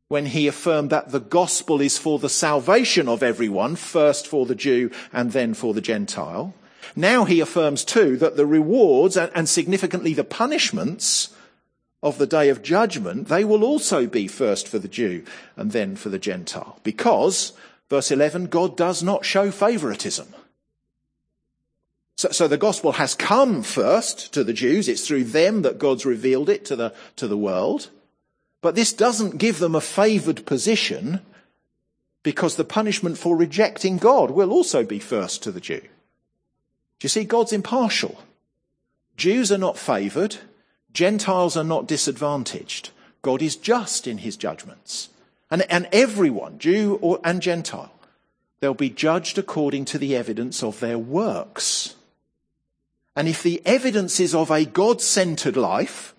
when 0.07 0.27
he 0.27 0.47
affirmed 0.47 0.91
that 0.91 1.11
the 1.11 1.19
gospel 1.19 1.81
is 1.81 1.97
for 1.97 2.19
the 2.19 2.29
salvation 2.29 3.09
of 3.09 3.23
everyone, 3.23 3.75
first 3.75 4.27
for 4.27 4.45
the 4.45 4.55
Jew 4.55 4.91
and 5.11 5.31
then 5.31 5.55
for 5.55 5.73
the 5.73 5.81
Gentile. 5.81 6.53
Now 6.95 7.25
he 7.25 7.39
affirms 7.39 7.83
too 7.83 8.15
that 8.17 8.37
the 8.37 8.45
rewards 8.45 9.17
and 9.17 9.49
significantly 9.49 10.13
the 10.13 10.23
punishments 10.23 11.29
of 12.03 12.19
the 12.19 12.27
day 12.27 12.49
of 12.49 12.61
judgment, 12.61 13.27
they 13.27 13.43
will 13.43 13.63
also 13.63 14.05
be 14.05 14.27
first 14.27 14.67
for 14.67 14.77
the 14.77 14.87
Jew 14.87 15.23
and 15.57 15.71
then 15.71 15.95
for 15.95 16.09
the 16.09 16.19
Gentile. 16.19 16.79
Because, 16.83 17.53
verse 17.89 18.11
11, 18.11 18.45
God 18.47 18.77
does 18.77 19.01
not 19.01 19.25
show 19.25 19.49
favoritism. 19.49 20.27
So, 22.17 22.29
so, 22.29 22.47
the 22.47 22.57
gospel 22.57 22.93
has 22.93 23.13
come 23.13 23.61
first 23.61 24.33
to 24.33 24.43
the 24.43 24.53
Jews. 24.53 24.87
It's 24.87 25.05
through 25.05 25.25
them 25.25 25.63
that 25.63 25.79
God's 25.79 26.05
revealed 26.05 26.49
it 26.49 26.63
to 26.65 26.75
the, 26.75 26.93
to 27.17 27.27
the 27.27 27.37
world. 27.37 27.89
But 28.61 28.75
this 28.75 28.93
doesn't 28.93 29.37
give 29.37 29.59
them 29.59 29.75
a 29.75 29.81
favored 29.81 30.45
position 30.45 31.19
because 32.23 32.55
the 32.55 32.63
punishment 32.63 33.17
for 33.17 33.35
rejecting 33.35 33.97
God 33.97 34.31
will 34.31 34.51
also 34.51 34.83
be 34.83 34.97
first 34.97 35.43
to 35.43 35.51
the 35.51 35.59
Jew. 35.59 35.81
Do 35.81 35.87
you 37.01 37.09
see? 37.09 37.25
God's 37.25 37.53
impartial. 37.53 38.23
Jews 39.17 39.51
are 39.51 39.57
not 39.57 39.77
favored. 39.77 40.37
Gentiles 40.93 41.57
are 41.57 41.63
not 41.63 41.87
disadvantaged. 41.87 42.91
God 43.21 43.41
is 43.41 43.55
just 43.55 44.07
in 44.07 44.19
his 44.19 44.37
judgments. 44.37 45.09
And, 45.51 45.69
and 45.69 45.87
everyone, 45.91 46.59
Jew 46.59 46.97
or, 47.01 47.19
and 47.23 47.41
Gentile, 47.41 47.91
they'll 48.59 48.73
be 48.73 48.89
judged 48.89 49.37
according 49.37 49.85
to 49.85 49.97
the 49.97 50.15
evidence 50.15 50.63
of 50.63 50.79
their 50.79 50.97
works. 50.97 51.94
And 53.15 53.27
if 53.27 53.41
the 53.41 53.61
evidence 53.65 54.19
is 54.19 54.35
of 54.35 54.51
a 54.51 54.65
God 54.65 55.01
centered 55.01 55.55
life, 55.55 56.13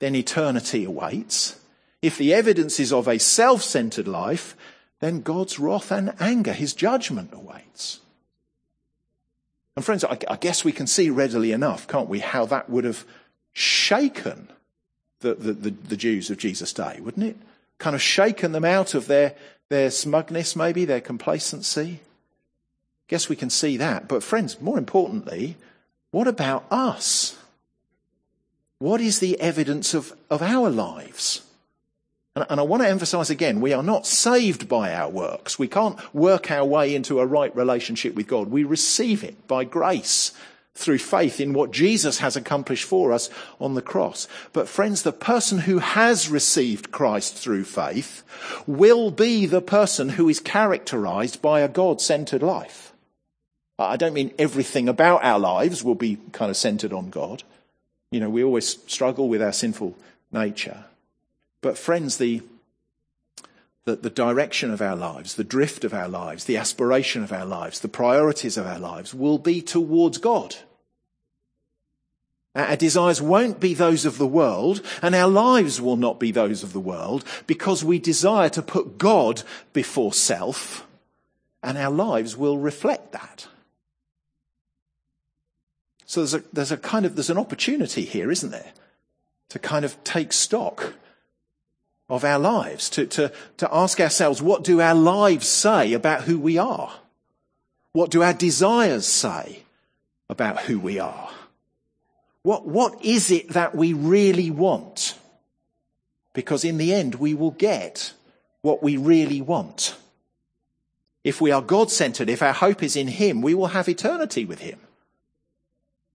then 0.00 0.14
eternity 0.14 0.84
awaits. 0.84 1.60
If 2.02 2.18
the 2.18 2.34
evidence 2.34 2.80
is 2.80 2.92
of 2.92 3.06
a 3.06 3.18
self 3.18 3.62
centered 3.62 4.08
life, 4.08 4.56
then 5.00 5.20
God's 5.20 5.58
wrath 5.58 5.90
and 5.92 6.14
anger, 6.20 6.52
his 6.52 6.74
judgment 6.74 7.30
awaits. 7.32 8.00
And 9.76 9.84
friends, 9.84 10.04
I, 10.04 10.18
I 10.28 10.36
guess 10.36 10.64
we 10.64 10.72
can 10.72 10.86
see 10.86 11.10
readily 11.10 11.52
enough, 11.52 11.86
can't 11.86 12.08
we, 12.08 12.18
how 12.18 12.44
that 12.46 12.68
would 12.68 12.84
have 12.84 13.04
shaken 13.52 14.48
the, 15.20 15.34
the, 15.34 15.52
the, 15.52 15.70
the 15.70 15.96
Jews 15.96 16.30
of 16.30 16.38
Jesus' 16.38 16.72
day, 16.72 16.98
wouldn't 17.00 17.26
it? 17.26 17.36
Kind 17.78 17.94
of 17.94 18.02
shaken 18.02 18.52
them 18.52 18.64
out 18.64 18.94
of 18.94 19.06
their, 19.06 19.34
their 19.68 19.90
smugness, 19.90 20.56
maybe, 20.56 20.84
their 20.84 21.00
complacency. 21.00 22.00
Guess 23.08 23.28
we 23.28 23.36
can 23.36 23.50
see 23.50 23.76
that. 23.76 24.08
But 24.08 24.22
friends, 24.22 24.60
more 24.60 24.78
importantly, 24.78 25.56
what 26.10 26.26
about 26.26 26.64
us? 26.70 27.38
What 28.78 29.00
is 29.00 29.18
the 29.18 29.40
evidence 29.40 29.94
of, 29.94 30.12
of 30.30 30.42
our 30.42 30.70
lives? 30.70 31.42
And, 32.34 32.46
and 32.48 32.60
I 32.60 32.62
want 32.62 32.82
to 32.82 32.88
emphasize 32.88 33.30
again, 33.30 33.60
we 33.60 33.72
are 33.72 33.82
not 33.82 34.06
saved 34.06 34.68
by 34.68 34.94
our 34.94 35.10
works. 35.10 35.58
We 35.58 35.68
can't 35.68 35.98
work 36.14 36.50
our 36.50 36.64
way 36.64 36.94
into 36.94 37.20
a 37.20 37.26
right 37.26 37.54
relationship 37.54 38.14
with 38.14 38.26
God. 38.26 38.50
We 38.50 38.64
receive 38.64 39.22
it 39.22 39.46
by 39.46 39.64
grace 39.64 40.32
through 40.74 40.98
faith 40.98 41.40
in 41.40 41.52
what 41.52 41.72
Jesus 41.72 42.20
has 42.20 42.36
accomplished 42.36 42.84
for 42.84 43.12
us 43.12 43.28
on 43.60 43.74
the 43.74 43.82
cross. 43.82 44.26
But 44.52 44.68
friends, 44.68 45.02
the 45.02 45.12
person 45.12 45.58
who 45.58 45.78
has 45.78 46.28
received 46.28 46.90
Christ 46.90 47.34
through 47.34 47.64
faith 47.64 48.22
will 48.66 49.10
be 49.10 49.46
the 49.46 49.60
person 49.60 50.10
who 50.10 50.28
is 50.28 50.40
characterized 50.40 51.42
by 51.42 51.60
a 51.60 51.68
God-centered 51.68 52.42
life. 52.42 52.89
I 53.88 53.96
don't 53.96 54.14
mean 54.14 54.34
everything 54.38 54.88
about 54.88 55.24
our 55.24 55.38
lives 55.38 55.82
will 55.82 55.94
be 55.94 56.18
kind 56.32 56.50
of 56.50 56.56
centered 56.56 56.92
on 56.92 57.10
God. 57.10 57.42
You 58.10 58.20
know, 58.20 58.28
we 58.28 58.44
always 58.44 58.78
struggle 58.86 59.28
with 59.28 59.40
our 59.40 59.52
sinful 59.52 59.96
nature. 60.32 60.84
But 61.60 61.78
friends, 61.78 62.18
the, 62.18 62.42
the 63.84 63.96
the, 63.96 64.10
direction 64.10 64.70
of 64.70 64.82
our 64.82 64.96
lives, 64.96 65.34
the 65.34 65.44
drift 65.44 65.84
of 65.84 65.94
our 65.94 66.08
lives, 66.08 66.44
the 66.44 66.56
aspiration 66.56 67.22
of 67.22 67.32
our 67.32 67.46
lives, 67.46 67.80
the 67.80 67.88
priorities 67.88 68.56
of 68.56 68.66
our 68.66 68.78
lives 68.78 69.14
will 69.14 69.38
be 69.38 69.62
towards 69.62 70.18
God. 70.18 70.56
Our 72.54 72.76
desires 72.76 73.22
won't 73.22 73.60
be 73.60 73.74
those 73.74 74.04
of 74.04 74.18
the 74.18 74.26
world, 74.26 74.82
and 75.02 75.14
our 75.14 75.28
lives 75.28 75.80
will 75.80 75.96
not 75.96 76.18
be 76.18 76.32
those 76.32 76.64
of 76.64 76.72
the 76.72 76.80
world, 76.80 77.24
because 77.46 77.84
we 77.84 78.00
desire 78.00 78.48
to 78.50 78.62
put 78.62 78.98
God 78.98 79.42
before 79.72 80.12
self, 80.12 80.86
and 81.62 81.78
our 81.78 81.92
lives 81.92 82.36
will 82.36 82.58
reflect 82.58 83.12
that. 83.12 83.46
So 86.10 86.22
there's 86.22 86.34
a, 86.34 86.42
there's 86.52 86.72
a 86.72 86.76
kind 86.76 87.06
of, 87.06 87.14
there's 87.14 87.30
an 87.30 87.38
opportunity 87.38 88.04
here, 88.04 88.32
isn't 88.32 88.50
there? 88.50 88.72
To 89.50 89.60
kind 89.60 89.84
of 89.84 90.02
take 90.02 90.32
stock 90.32 90.94
of 92.08 92.24
our 92.24 92.40
lives, 92.40 92.90
to, 92.90 93.06
to, 93.06 93.32
to 93.58 93.68
ask 93.72 94.00
ourselves, 94.00 94.42
what 94.42 94.64
do 94.64 94.80
our 94.80 94.96
lives 94.96 95.46
say 95.46 95.92
about 95.92 96.22
who 96.22 96.40
we 96.40 96.58
are? 96.58 96.92
What 97.92 98.10
do 98.10 98.24
our 98.24 98.32
desires 98.32 99.06
say 99.06 99.62
about 100.28 100.62
who 100.62 100.80
we 100.80 100.98
are? 100.98 101.30
What, 102.42 102.66
what 102.66 103.04
is 103.04 103.30
it 103.30 103.50
that 103.50 103.76
we 103.76 103.92
really 103.92 104.50
want? 104.50 105.16
Because 106.32 106.64
in 106.64 106.78
the 106.78 106.92
end, 106.92 107.14
we 107.14 107.34
will 107.34 107.52
get 107.52 108.14
what 108.62 108.82
we 108.82 108.96
really 108.96 109.40
want. 109.40 109.94
If 111.22 111.40
we 111.40 111.52
are 111.52 111.62
God 111.62 111.88
centered, 111.88 112.28
if 112.28 112.42
our 112.42 112.52
hope 112.52 112.82
is 112.82 112.96
in 112.96 113.06
Him, 113.06 113.42
we 113.42 113.54
will 113.54 113.68
have 113.68 113.88
eternity 113.88 114.44
with 114.44 114.58
Him. 114.58 114.80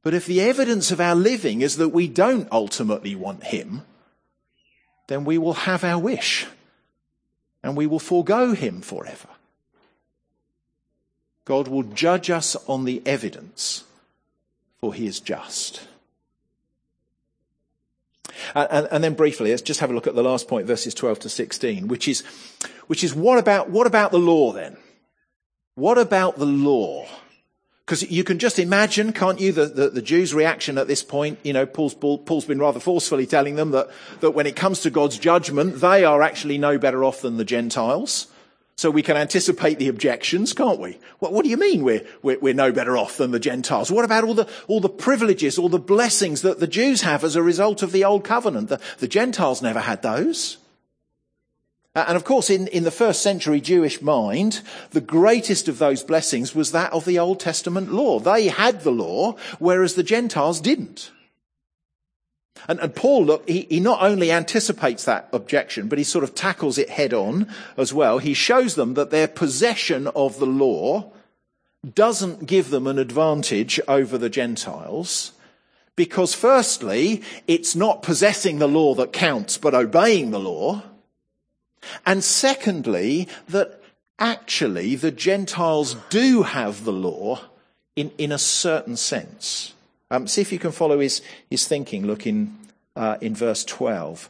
But 0.05 0.13
if 0.13 0.27
the 0.27 0.39
evidence 0.39 0.91
of 0.91 1.01
our 1.01 1.15
living 1.15 1.61
is 1.61 1.77
that 1.77 1.89
we 1.89 2.07
don't 2.07 2.47
ultimately 2.51 3.15
want 3.15 3.45
Him, 3.45 3.81
then 5.07 5.25
we 5.25 5.39
will 5.39 5.53
have 5.53 5.83
our 5.83 5.97
wish 5.97 6.45
and 7.63 7.75
we 7.75 7.87
will 7.87 7.97
forego 7.97 8.53
Him 8.53 8.81
forever. 8.81 9.29
God 11.43 11.67
will 11.67 11.81
judge 11.81 12.29
us 12.29 12.55
on 12.67 12.85
the 12.85 13.01
evidence, 13.03 13.83
for 14.77 14.93
He 14.93 15.07
is 15.07 15.19
just. 15.19 15.87
And, 18.53 18.67
and, 18.69 18.87
and, 18.91 19.03
then 19.03 19.15
briefly, 19.15 19.49
let's 19.49 19.63
just 19.63 19.79
have 19.79 19.89
a 19.89 19.93
look 19.95 20.05
at 20.05 20.13
the 20.13 20.21
last 20.21 20.47
point, 20.47 20.67
verses 20.67 20.93
12 20.93 21.17
to 21.21 21.29
16, 21.29 21.87
which 21.87 22.07
is, 22.07 22.21
which 22.85 23.03
is 23.03 23.15
what 23.15 23.39
about, 23.39 23.71
what 23.71 23.87
about 23.87 24.11
the 24.11 24.19
law 24.19 24.51
then? 24.51 24.77
What 25.73 25.97
about 25.97 26.37
the 26.37 26.45
law? 26.45 27.07
Because 27.85 28.09
you 28.09 28.23
can 28.23 28.39
just 28.39 28.57
imagine, 28.57 29.13
can't 29.13 29.39
you, 29.39 29.51
the, 29.51 29.67
the, 29.67 29.89
the, 29.89 30.01
Jews' 30.01 30.33
reaction 30.33 30.79
at 30.79 30.87
this 30.87 31.03
point. 31.03 31.37
You 31.43 31.53
know, 31.53 31.67
Paul's, 31.67 31.93
Paul's 31.93 32.45
been 32.45 32.57
rather 32.57 32.79
forcefully 32.79 33.27
telling 33.27 33.57
them 33.57 33.71
that, 33.71 33.89
that 34.21 34.31
when 34.31 34.47
it 34.47 34.55
comes 34.55 34.79
to 34.81 34.89
God's 34.89 35.19
judgment, 35.19 35.81
they 35.81 36.03
are 36.03 36.23
actually 36.23 36.57
no 36.57 36.79
better 36.79 37.03
off 37.03 37.21
than 37.21 37.37
the 37.37 37.45
Gentiles. 37.45 38.25
So 38.75 38.89
we 38.89 39.03
can 39.03 39.15
anticipate 39.15 39.77
the 39.77 39.87
objections, 39.87 40.51
can't 40.51 40.79
we? 40.79 40.97
What, 41.19 41.31
what 41.31 41.43
do 41.43 41.49
you 41.49 41.57
mean 41.57 41.83
we're, 41.83 42.05
we're, 42.23 42.39
we're, 42.39 42.53
no 42.55 42.71
better 42.71 42.97
off 42.97 43.17
than 43.17 43.31
the 43.31 43.39
Gentiles? 43.39 43.91
What 43.91 44.03
about 44.03 44.23
all 44.23 44.33
the, 44.33 44.49
all 44.67 44.81
the 44.81 44.89
privileges, 44.89 45.59
all 45.59 45.69
the 45.69 45.79
blessings 45.79 46.41
that 46.41 46.59
the 46.59 46.67
Jews 46.67 47.03
have 47.03 47.23
as 47.23 47.35
a 47.35 47.43
result 47.43 47.83
of 47.83 47.91
the 47.91 48.03
Old 48.03 48.23
Covenant? 48.23 48.69
The, 48.69 48.81
the 48.97 49.07
Gentiles 49.07 49.61
never 49.61 49.79
had 49.79 50.01
those. 50.01 50.57
Uh, 51.95 52.03
and 52.09 52.17
of 52.17 52.25
course, 52.25 52.49
in, 52.49 52.67
in 52.67 52.83
the 52.83 52.91
first 52.91 53.21
century 53.21 53.61
Jewish 53.61 54.01
mind, 54.01 54.61
the 54.91 55.01
greatest 55.01 55.69
of 55.69 55.79
those 55.79 56.03
blessings 56.03 56.53
was 56.53 56.71
that 56.71 56.91
of 56.91 57.05
the 57.05 57.17
Old 57.17 57.39
Testament 57.39 57.91
law. 57.91 58.19
They 58.19 58.49
had 58.49 58.81
the 58.81 58.91
law, 58.91 59.37
whereas 59.59 59.95
the 59.95 60.03
Gentiles 60.03 60.59
didn't. 60.59 61.11
And, 62.67 62.79
and 62.79 62.95
Paul, 62.95 63.25
look, 63.25 63.47
he, 63.47 63.61
he 63.69 63.79
not 63.79 64.01
only 64.01 64.31
anticipates 64.31 65.05
that 65.05 65.29
objection, 65.31 65.87
but 65.87 65.97
he 65.97 66.03
sort 66.03 66.23
of 66.23 66.35
tackles 66.35 66.77
it 66.77 66.89
head 66.89 67.13
on 67.13 67.47
as 67.77 67.93
well. 67.93 68.17
He 68.17 68.33
shows 68.33 68.75
them 68.75 68.95
that 68.95 69.11
their 69.11 69.27
possession 69.27 70.07
of 70.07 70.39
the 70.39 70.45
law 70.45 71.11
doesn't 71.93 72.47
give 72.47 72.71
them 72.71 72.87
an 72.87 72.97
advantage 72.97 73.79
over 73.87 74.17
the 74.17 74.29
Gentiles. 74.29 75.31
Because 75.95 76.33
firstly, 76.33 77.21
it's 77.47 77.75
not 77.75 78.03
possessing 78.03 78.59
the 78.59 78.67
law 78.67 78.95
that 78.95 79.13
counts, 79.13 79.57
but 79.57 79.73
obeying 79.73 80.31
the 80.31 80.39
law. 80.39 80.81
And 82.05 82.23
secondly, 82.23 83.27
that 83.49 83.81
actually 84.19 84.95
the 84.95 85.11
Gentiles 85.11 85.95
do 86.09 86.43
have 86.43 86.85
the 86.85 86.93
law 86.93 87.41
in, 87.95 88.11
in 88.17 88.31
a 88.31 88.37
certain 88.37 88.95
sense. 88.95 89.73
Um, 90.11 90.27
see 90.27 90.41
if 90.41 90.51
you 90.51 90.59
can 90.59 90.71
follow 90.71 90.99
his, 90.99 91.21
his 91.49 91.67
thinking. 91.67 92.05
Look 92.05 92.27
in, 92.27 92.57
uh, 92.95 93.17
in 93.21 93.35
verse 93.35 93.63
12. 93.65 94.29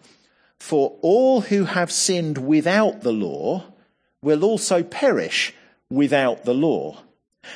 For 0.59 0.97
all 1.01 1.41
who 1.41 1.65
have 1.65 1.91
sinned 1.91 2.37
without 2.37 3.01
the 3.01 3.11
law 3.11 3.65
will 4.21 4.43
also 4.43 4.83
perish 4.83 5.53
without 5.89 6.45
the 6.45 6.53
law. 6.53 7.01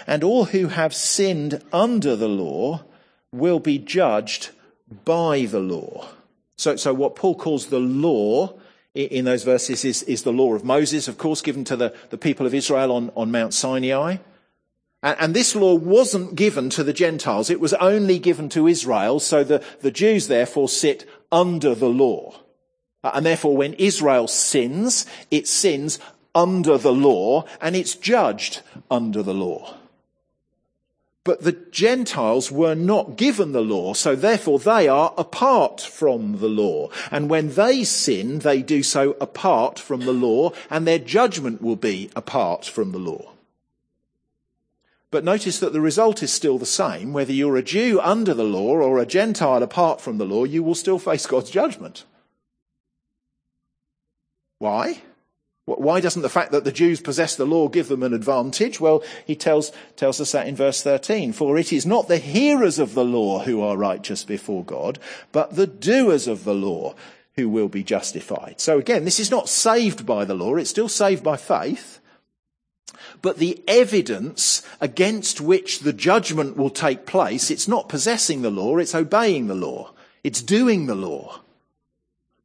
And 0.06 0.24
all 0.24 0.46
who 0.46 0.68
have 0.68 0.94
sinned 0.94 1.64
under 1.74 2.16
the 2.16 2.28
law 2.28 2.84
will 3.32 3.60
be 3.60 3.80
judged 3.80 4.50
by 5.06 5.46
the 5.46 5.60
law. 5.60 6.10
So, 6.58 6.76
so 6.76 6.94
what 6.94 7.16
Paul 7.16 7.36
calls 7.36 7.68
the 7.68 7.80
law 7.80 8.54
in 9.06 9.26
those 9.26 9.44
verses 9.44 9.86
is, 9.86 10.04
is 10.04 10.24
the 10.24 10.34
law 10.34 10.54
of 10.54 10.64
Moses, 10.64 11.08
of 11.08 11.18
course, 11.18 11.42
given 11.42 11.64
to 11.66 11.76
the, 11.76 11.94
the 12.10 12.18
people 12.18 12.46
of 12.46 12.54
Israel 12.54 12.92
on, 12.92 13.12
on 13.16 13.32
Mount 13.32 13.54
Sinai. 13.54 14.18
And, 15.02 15.18
and, 15.20 15.34
this 15.34 15.56
law 15.56 15.76
wasn't 15.76 16.36
given 16.36 16.70
to 16.72 16.84
the 16.84 16.94
Gentiles. 16.94 17.50
It 17.50 17.60
was 17.60 17.74
only 17.76 18.20
given 18.20 18.50
to 18.50 18.68
Israel. 18.68 19.20
So 19.20 19.44
the, 19.44 19.64
the 19.82 19.92
Jews 19.92 20.28
therefore 20.28 20.70
sit 20.70 21.10
under 21.32 21.74
the 21.74 21.90
law. 21.90 22.36
And 23.04 23.26
therefore 23.26 23.56
when 23.56 23.74
Israel 23.76 24.28
sins, 24.28 25.06
it 25.32 25.48
sins 25.48 26.00
under 26.36 26.78
the 26.78 26.92
law 26.92 27.46
and 27.62 27.76
it's 27.76 27.96
judged 27.96 28.62
under 28.92 29.24
the 29.24 29.34
law. 29.34 29.79
But 31.30 31.44
the 31.44 31.52
Gentiles 31.52 32.52
were 32.52 32.74
not 32.74 33.16
given 33.16 33.52
the 33.52 33.62
law, 33.62 33.94
so 33.94 34.16
therefore 34.16 34.58
they 34.58 34.88
are 34.88 35.14
apart 35.16 35.80
from 35.80 36.40
the 36.40 36.48
law. 36.48 36.90
And 37.12 37.30
when 37.30 37.54
they 37.54 37.84
sin, 37.84 38.40
they 38.40 38.64
do 38.64 38.82
so 38.82 39.16
apart 39.22 39.78
from 39.78 40.00
the 40.00 40.12
law, 40.12 40.54
and 40.72 40.88
their 40.88 40.98
judgment 40.98 41.62
will 41.62 41.76
be 41.76 42.10
apart 42.16 42.66
from 42.66 42.94
the 42.94 42.98
law. 42.98 43.34
But 45.12 45.24
notice 45.24 45.60
that 45.60 45.72
the 45.72 45.82
result 45.82 46.24
is 46.24 46.34
still 46.34 46.58
the 46.58 46.66
same. 46.66 47.14
Whether 47.14 47.34
you're 47.34 47.58
a 47.58 47.62
Jew 47.62 48.02
under 48.02 48.34
the 48.34 48.44
law 48.44 48.72
or 48.72 48.98
a 48.98 49.06
Gentile 49.06 49.62
apart 49.62 50.02
from 50.02 50.18
the 50.18 50.26
law, 50.26 50.46
you 50.46 50.64
will 50.64 50.74
still 50.74 50.98
face 50.98 51.28
God's 51.28 51.52
judgment. 51.52 52.06
Why? 54.58 55.04
Why 55.78 56.00
doesn't 56.00 56.22
the 56.22 56.30
fact 56.30 56.52
that 56.52 56.64
the 56.64 56.72
Jews 56.72 57.00
possess 57.00 57.36
the 57.36 57.46
law 57.46 57.68
give 57.68 57.90
them 57.90 58.02
an 58.02 58.14
advantage? 58.14 58.80
Well, 58.80 59.04
he 59.26 59.36
tells, 59.36 59.72
tells 59.96 60.20
us 60.20 60.32
that 60.32 60.48
in 60.48 60.56
verse 60.56 60.82
13. 60.82 61.34
For 61.34 61.58
it 61.58 61.72
is 61.72 61.86
not 61.86 62.08
the 62.08 62.18
hearers 62.18 62.80
of 62.80 62.96
the 62.96 63.06
law 63.06 63.40
who 63.40 63.62
are 63.62 63.78
righteous 63.78 64.24
before 64.24 64.64
God, 64.64 64.98
but 65.32 65.56
the 65.56 65.68
doers 65.68 66.28
of 66.28 66.44
the 66.44 66.56
law 66.56 66.96
who 67.36 67.48
will 67.48 67.68
be 67.68 67.84
justified. 67.84 68.56
So 68.60 68.80
again, 68.80 69.06
this 69.06 69.20
is 69.20 69.32
not 69.32 69.48
saved 69.48 70.06
by 70.06 70.26
the 70.26 70.34
law. 70.34 70.56
It's 70.56 70.70
still 70.70 70.90
saved 70.90 71.24
by 71.24 71.38
faith. 71.38 72.00
But 73.22 73.38
the 73.38 73.62
evidence 73.68 74.64
against 74.82 75.40
which 75.40 75.80
the 75.80 75.94
judgment 75.94 76.58
will 76.58 76.70
take 76.70 77.06
place, 77.06 77.52
it's 77.52 77.68
not 77.68 77.90
possessing 77.90 78.42
the 78.42 78.50
law, 78.50 78.78
it's 78.78 78.96
obeying 78.96 79.48
the 79.48 79.56
law. 79.56 79.92
It's 80.24 80.42
doing 80.42 80.86
the 80.86 80.96
law. 80.96 81.42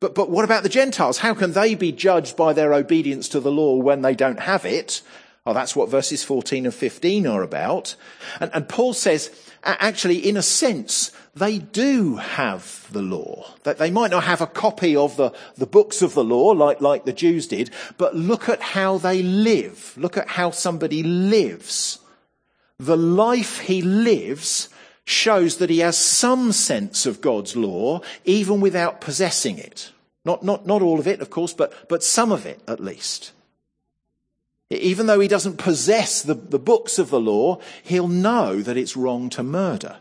But, 0.05 0.15
but 0.15 0.29
what 0.29 0.45
about 0.45 0.63
the 0.63 0.69
Gentiles? 0.69 1.17
How 1.17 1.33
can 1.33 1.53
they 1.53 1.75
be 1.75 1.91
judged 1.91 2.37
by 2.37 2.53
their 2.53 2.75
obedience 2.75 3.27
to 3.31 3.41
the 3.41 3.51
law 3.51 3.77
when 3.77 4.03
they 4.03 4.15
don't 4.15 4.41
have 4.41 4.67
it? 4.67 5.01
Oh, 5.47 5.55
that's 5.55 5.75
what 5.75 5.89
verses 5.89 6.23
14 6.23 6.67
and 6.67 6.75
15 6.75 7.27
are 7.27 7.43
about. 7.43 7.97
And, 8.39 8.51
and 8.53 8.69
Paul 8.69 8.93
says, 8.93 9.31
actually, 9.63 10.19
in 10.19 10.37
a 10.37 10.43
sense, 10.43 11.11
they 11.35 11.59
do 11.59 12.17
have 12.17 12.87
the 12.93 13.01
law. 13.01 13.55
That 13.63 13.79
they 13.79 13.91
might 13.91 14.11
not 14.11 14.25
have 14.25 14.43
a 14.43 14.47
copy 14.47 14.95
of 14.95 15.17
the, 15.17 15.33
the 15.57 15.65
books 15.65 16.03
of 16.03 16.13
the 16.13 16.23
law 16.23 16.49
like, 16.49 16.83
like 16.83 17.07
the 17.07 17.13
Jews 17.15 17.47
did, 17.47 17.71
but 17.97 18.15
look 18.15 18.51
at 18.51 18.61
how 18.61 18.99
they 18.99 19.23
live. 19.23 19.95
Look 19.97 20.19
at 20.19 20.29
how 20.29 20.51
somebody 20.51 21.03
lives. 21.03 21.99
The 22.79 22.99
life 22.99 23.61
he 23.61 23.81
lives 23.81 24.69
shows 25.07 25.57
that 25.57 25.71
he 25.71 25.79
has 25.79 25.97
some 25.97 26.53
sense 26.53 27.07
of 27.07 27.23
God's 27.23 27.57
law, 27.57 28.03
even 28.27 28.61
without 28.61 29.01
possessing 29.01 29.57
it. 29.57 29.93
Not, 30.25 30.43
not, 30.43 30.67
not 30.67 30.83
all 30.83 30.99
of 30.99 31.07
it, 31.07 31.21
of 31.21 31.31
course, 31.31 31.53
but, 31.53 31.89
but 31.89 32.03
some 32.03 32.33
of 32.33 32.47
it 32.47 32.61
at 32.67 32.81
least. 32.81 33.33
Even 34.71 35.07
though 35.07 35.21
he 35.21 35.29
doesn't 35.29 35.59
possess 35.59 36.23
the, 36.23 36.35
the 36.35 36.59
books 36.59 36.99
of 36.99 37.11
the 37.11 37.21
law, 37.21 37.61
he'll 37.83 38.09
know 38.09 38.63
that 38.63 38.79
it's 38.79 38.97
wrong 38.97 39.29
to 39.31 39.43
murder, 39.43 39.99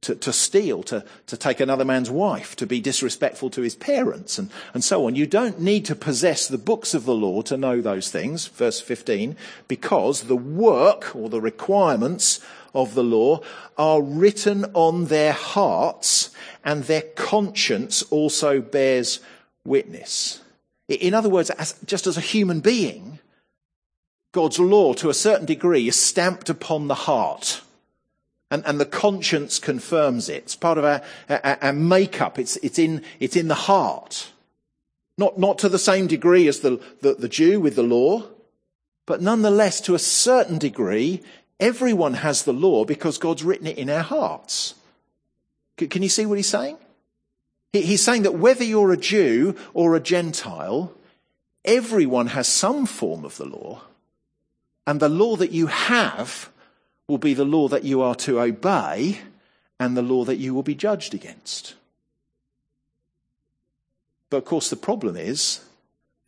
to, 0.00 0.14
to 0.14 0.32
steal, 0.32 0.82
to, 0.84 1.04
to 1.26 1.36
take 1.36 1.60
another 1.60 1.84
man's 1.84 2.10
wife, 2.10 2.56
to 2.56 2.66
be 2.66 2.80
disrespectful 2.80 3.50
to 3.50 3.60
his 3.60 3.74
parents, 3.74 4.38
and, 4.38 4.50
and 4.72 4.82
so 4.82 5.06
on. 5.06 5.14
You 5.14 5.26
don't 5.26 5.60
need 5.60 5.84
to 5.84 5.94
possess 5.94 6.48
the 6.48 6.58
books 6.58 6.94
of 6.94 7.04
the 7.04 7.14
law 7.14 7.42
to 7.42 7.58
know 7.58 7.82
those 7.82 8.10
things, 8.10 8.46
verse 8.46 8.80
15, 8.80 9.36
because 9.68 10.22
the 10.22 10.36
work 10.36 11.14
or 11.14 11.28
the 11.28 11.40
requirements 11.40 12.40
of 12.74 12.94
the 12.94 13.04
law 13.04 13.40
are 13.76 14.00
written 14.00 14.64
on 14.72 15.06
their 15.06 15.32
hearts, 15.32 16.30
and 16.64 16.84
their 16.84 17.02
conscience 17.02 18.02
also 18.04 18.62
bears 18.62 19.20
witness. 19.66 20.42
In 20.88 21.14
other 21.14 21.28
words, 21.28 21.50
as, 21.50 21.74
just 21.84 22.06
as 22.06 22.16
a 22.16 22.20
human 22.22 22.60
being, 22.60 23.18
God's 24.32 24.58
law 24.58 24.92
to 24.94 25.08
a 25.08 25.14
certain 25.14 25.46
degree 25.46 25.88
is 25.88 25.98
stamped 25.98 26.48
upon 26.48 26.88
the 26.88 26.94
heart. 26.94 27.62
And, 28.50 28.64
and 28.64 28.78
the 28.78 28.86
conscience 28.86 29.58
confirms 29.58 30.28
it. 30.28 30.44
It's 30.44 30.56
part 30.56 30.78
of 30.78 30.84
our, 30.84 31.02
our, 31.28 31.58
our 31.60 31.72
makeup. 31.72 32.38
It's, 32.38 32.56
it's, 32.58 32.78
in, 32.78 33.02
it's 33.18 33.34
in 33.34 33.48
the 33.48 33.54
heart. 33.54 34.30
Not, 35.18 35.38
not 35.38 35.58
to 35.60 35.68
the 35.68 35.78
same 35.78 36.06
degree 36.06 36.46
as 36.46 36.60
the, 36.60 36.80
the, 37.00 37.14
the 37.14 37.28
Jew 37.28 37.60
with 37.60 37.74
the 37.74 37.82
law, 37.82 38.24
but 39.06 39.22
nonetheless, 39.22 39.80
to 39.82 39.94
a 39.94 39.98
certain 39.98 40.58
degree, 40.58 41.22
everyone 41.58 42.14
has 42.14 42.42
the 42.42 42.52
law 42.52 42.84
because 42.84 43.18
God's 43.18 43.42
written 43.42 43.66
it 43.66 43.78
in 43.78 43.88
our 43.88 44.02
hearts. 44.02 44.74
Can 45.76 46.02
you 46.02 46.08
see 46.08 46.26
what 46.26 46.38
he's 46.38 46.48
saying? 46.48 46.76
He's 47.72 48.02
saying 48.02 48.22
that 48.22 48.38
whether 48.38 48.64
you're 48.64 48.92
a 48.92 48.96
Jew 48.96 49.54
or 49.74 49.94
a 49.94 50.00
Gentile, 50.00 50.94
everyone 51.64 52.28
has 52.28 52.48
some 52.48 52.86
form 52.86 53.24
of 53.24 53.36
the 53.36 53.44
law. 53.44 53.82
And 54.86 55.00
the 55.00 55.08
law 55.08 55.36
that 55.36 55.52
you 55.52 55.66
have 55.66 56.50
will 57.08 57.18
be 57.18 57.34
the 57.34 57.44
law 57.44 57.68
that 57.68 57.84
you 57.84 58.00
are 58.00 58.14
to 58.14 58.40
obey 58.40 59.18
and 59.78 59.96
the 59.96 60.02
law 60.02 60.24
that 60.24 60.36
you 60.36 60.54
will 60.54 60.62
be 60.62 60.74
judged 60.74 61.12
against. 61.12 61.74
But 64.30 64.38
of 64.38 64.44
course, 64.44 64.70
the 64.70 64.76
problem 64.76 65.16
is 65.16 65.60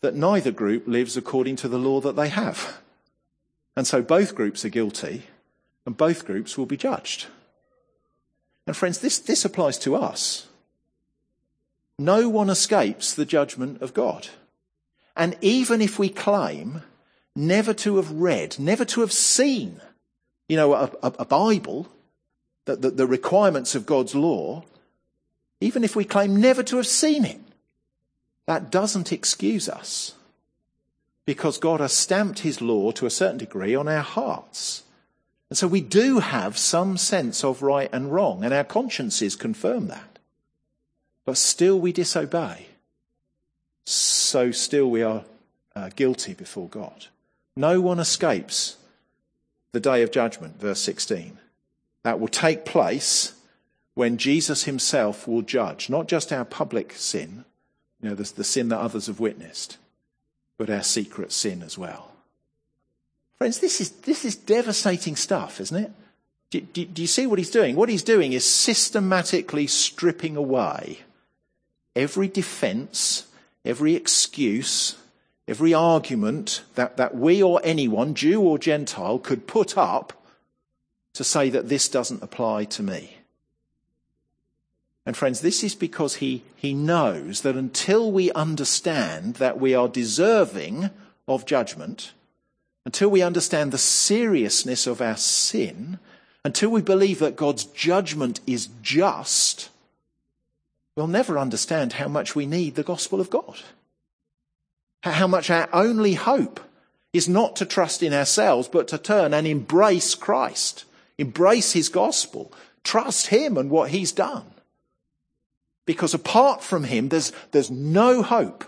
that 0.00 0.14
neither 0.14 0.50
group 0.50 0.86
lives 0.86 1.16
according 1.16 1.56
to 1.56 1.68
the 1.68 1.78
law 1.78 2.00
that 2.00 2.16
they 2.16 2.28
have. 2.28 2.78
And 3.76 3.86
so 3.86 4.02
both 4.02 4.34
groups 4.34 4.64
are 4.64 4.70
guilty 4.70 5.24
and 5.86 5.96
both 5.96 6.26
groups 6.26 6.58
will 6.58 6.66
be 6.66 6.76
judged. 6.76 7.26
And 8.66 8.76
friends, 8.76 8.98
this, 8.98 9.18
this 9.18 9.44
applies 9.44 9.78
to 9.78 9.96
us. 9.96 10.47
No 11.98 12.28
one 12.28 12.48
escapes 12.48 13.12
the 13.12 13.24
judgment 13.24 13.82
of 13.82 13.92
God. 13.92 14.28
And 15.16 15.36
even 15.40 15.82
if 15.82 15.98
we 15.98 16.08
claim 16.08 16.82
never 17.34 17.74
to 17.74 17.96
have 17.96 18.10
read, 18.10 18.58
never 18.58 18.84
to 18.84 19.00
have 19.00 19.12
seen, 19.12 19.80
you 20.48 20.56
know, 20.56 20.74
a, 20.74 20.90
a, 21.02 21.12
a 21.18 21.24
Bible, 21.24 21.88
the, 22.66 22.76
the, 22.76 22.90
the 22.90 23.06
requirements 23.06 23.74
of 23.74 23.86
God's 23.86 24.14
law, 24.14 24.64
even 25.60 25.82
if 25.82 25.96
we 25.96 26.04
claim 26.04 26.36
never 26.36 26.62
to 26.62 26.76
have 26.76 26.86
seen 26.86 27.24
it, 27.24 27.40
that 28.46 28.70
doesn't 28.70 29.12
excuse 29.12 29.68
us. 29.68 30.14
Because 31.26 31.58
God 31.58 31.80
has 31.80 31.92
stamped 31.92 32.38
his 32.40 32.60
law 32.60 32.92
to 32.92 33.04
a 33.04 33.10
certain 33.10 33.38
degree 33.38 33.74
on 33.74 33.88
our 33.88 34.02
hearts. 34.02 34.84
And 35.50 35.58
so 35.58 35.66
we 35.66 35.80
do 35.80 36.20
have 36.20 36.56
some 36.56 36.96
sense 36.96 37.42
of 37.42 37.60
right 37.60 37.90
and 37.92 38.12
wrong, 38.12 38.44
and 38.44 38.54
our 38.54 38.64
consciences 38.64 39.34
confirm 39.34 39.88
that. 39.88 40.17
But 41.28 41.36
still 41.36 41.78
we 41.78 41.92
disobey. 41.92 42.68
So 43.84 44.50
still 44.50 44.90
we 44.90 45.02
are 45.02 45.24
uh, 45.76 45.90
guilty 45.94 46.32
before 46.32 46.70
God. 46.70 47.08
No 47.54 47.82
one 47.82 48.00
escapes 48.00 48.78
the 49.72 49.78
day 49.78 50.00
of 50.00 50.10
judgment, 50.10 50.58
verse 50.58 50.80
16. 50.80 51.36
That 52.02 52.18
will 52.18 52.28
take 52.28 52.64
place 52.64 53.34
when 53.92 54.16
Jesus 54.16 54.64
himself 54.64 55.28
will 55.28 55.42
judge 55.42 55.90
not 55.90 56.08
just 56.08 56.32
our 56.32 56.46
public 56.46 56.94
sin, 56.94 57.44
you 58.00 58.08
know, 58.08 58.14
the, 58.14 58.32
the 58.34 58.42
sin 58.42 58.70
that 58.70 58.80
others 58.80 59.06
have 59.06 59.20
witnessed, 59.20 59.76
but 60.56 60.70
our 60.70 60.82
secret 60.82 61.30
sin 61.30 61.62
as 61.62 61.76
well. 61.76 62.12
Friends, 63.36 63.58
this 63.58 63.82
is, 63.82 63.90
this 63.90 64.24
is 64.24 64.34
devastating 64.34 65.14
stuff, 65.14 65.60
isn't 65.60 65.76
it? 65.76 65.92
Do, 66.48 66.60
do, 66.62 66.86
do, 66.86 67.02
you 67.02 67.08
see 67.08 67.26
what 67.26 67.38
he's 67.38 67.50
doing? 67.50 67.76
What 67.76 67.90
he's 67.90 68.02
doing 68.02 68.32
is 68.32 68.46
systematically 68.46 69.66
stripping 69.66 70.34
away 70.34 71.00
every 71.94 72.28
defense, 72.28 73.26
every 73.64 73.94
excuse, 73.94 74.96
every 75.46 75.72
argument 75.74 76.62
that, 76.74 76.96
that 76.96 77.14
we 77.14 77.42
or 77.42 77.60
anyone, 77.64 78.14
Jew 78.14 78.40
or 78.40 78.58
Gentile, 78.58 79.18
could 79.18 79.46
put 79.46 79.76
up 79.76 80.12
to 81.14 81.24
say 81.24 81.50
that 81.50 81.68
this 81.68 81.88
doesn't 81.88 82.22
apply 82.22 82.64
to 82.64 82.82
me. 82.82 83.14
And 85.04 85.16
friends, 85.16 85.40
this 85.40 85.64
is 85.64 85.74
because 85.74 86.16
he, 86.16 86.42
he 86.54 86.74
knows 86.74 87.40
that 87.40 87.56
until 87.56 88.12
we 88.12 88.30
understand 88.32 89.36
that 89.36 89.58
we 89.58 89.74
are 89.74 89.88
deserving 89.88 90.90
of 91.26 91.46
judgment, 91.46 92.12
until 92.84 93.08
we 93.08 93.22
understand 93.22 93.72
the 93.72 93.78
seriousness 93.78 94.86
of 94.86 95.00
our 95.00 95.16
sin, 95.16 95.98
until 96.44 96.68
we 96.70 96.82
believe 96.82 97.20
that 97.20 97.36
God's 97.36 97.64
judgment 97.64 98.40
is 98.46 98.68
just, 98.82 99.70
we'll 100.98 101.06
never 101.06 101.38
understand 101.38 101.92
how 101.92 102.08
much 102.08 102.34
we 102.34 102.44
need 102.44 102.74
the 102.74 102.82
gospel 102.82 103.20
of 103.20 103.30
God. 103.30 103.60
How 105.04 105.28
much 105.28 105.48
our 105.48 105.68
only 105.72 106.14
hope 106.14 106.58
is 107.12 107.28
not 107.28 107.54
to 107.54 107.64
trust 107.64 108.02
in 108.02 108.12
ourselves, 108.12 108.66
but 108.66 108.88
to 108.88 108.98
turn 108.98 109.32
and 109.32 109.46
embrace 109.46 110.16
Christ, 110.16 110.84
embrace 111.16 111.72
his 111.72 111.88
gospel, 111.88 112.52
trust 112.82 113.28
him 113.28 113.56
and 113.56 113.70
what 113.70 113.90
he's 113.90 114.10
done. 114.10 114.44
Because 115.86 116.14
apart 116.14 116.64
from 116.64 116.82
him, 116.82 117.10
there's, 117.10 117.30
there's 117.52 117.70
no 117.70 118.20
hope. 118.20 118.64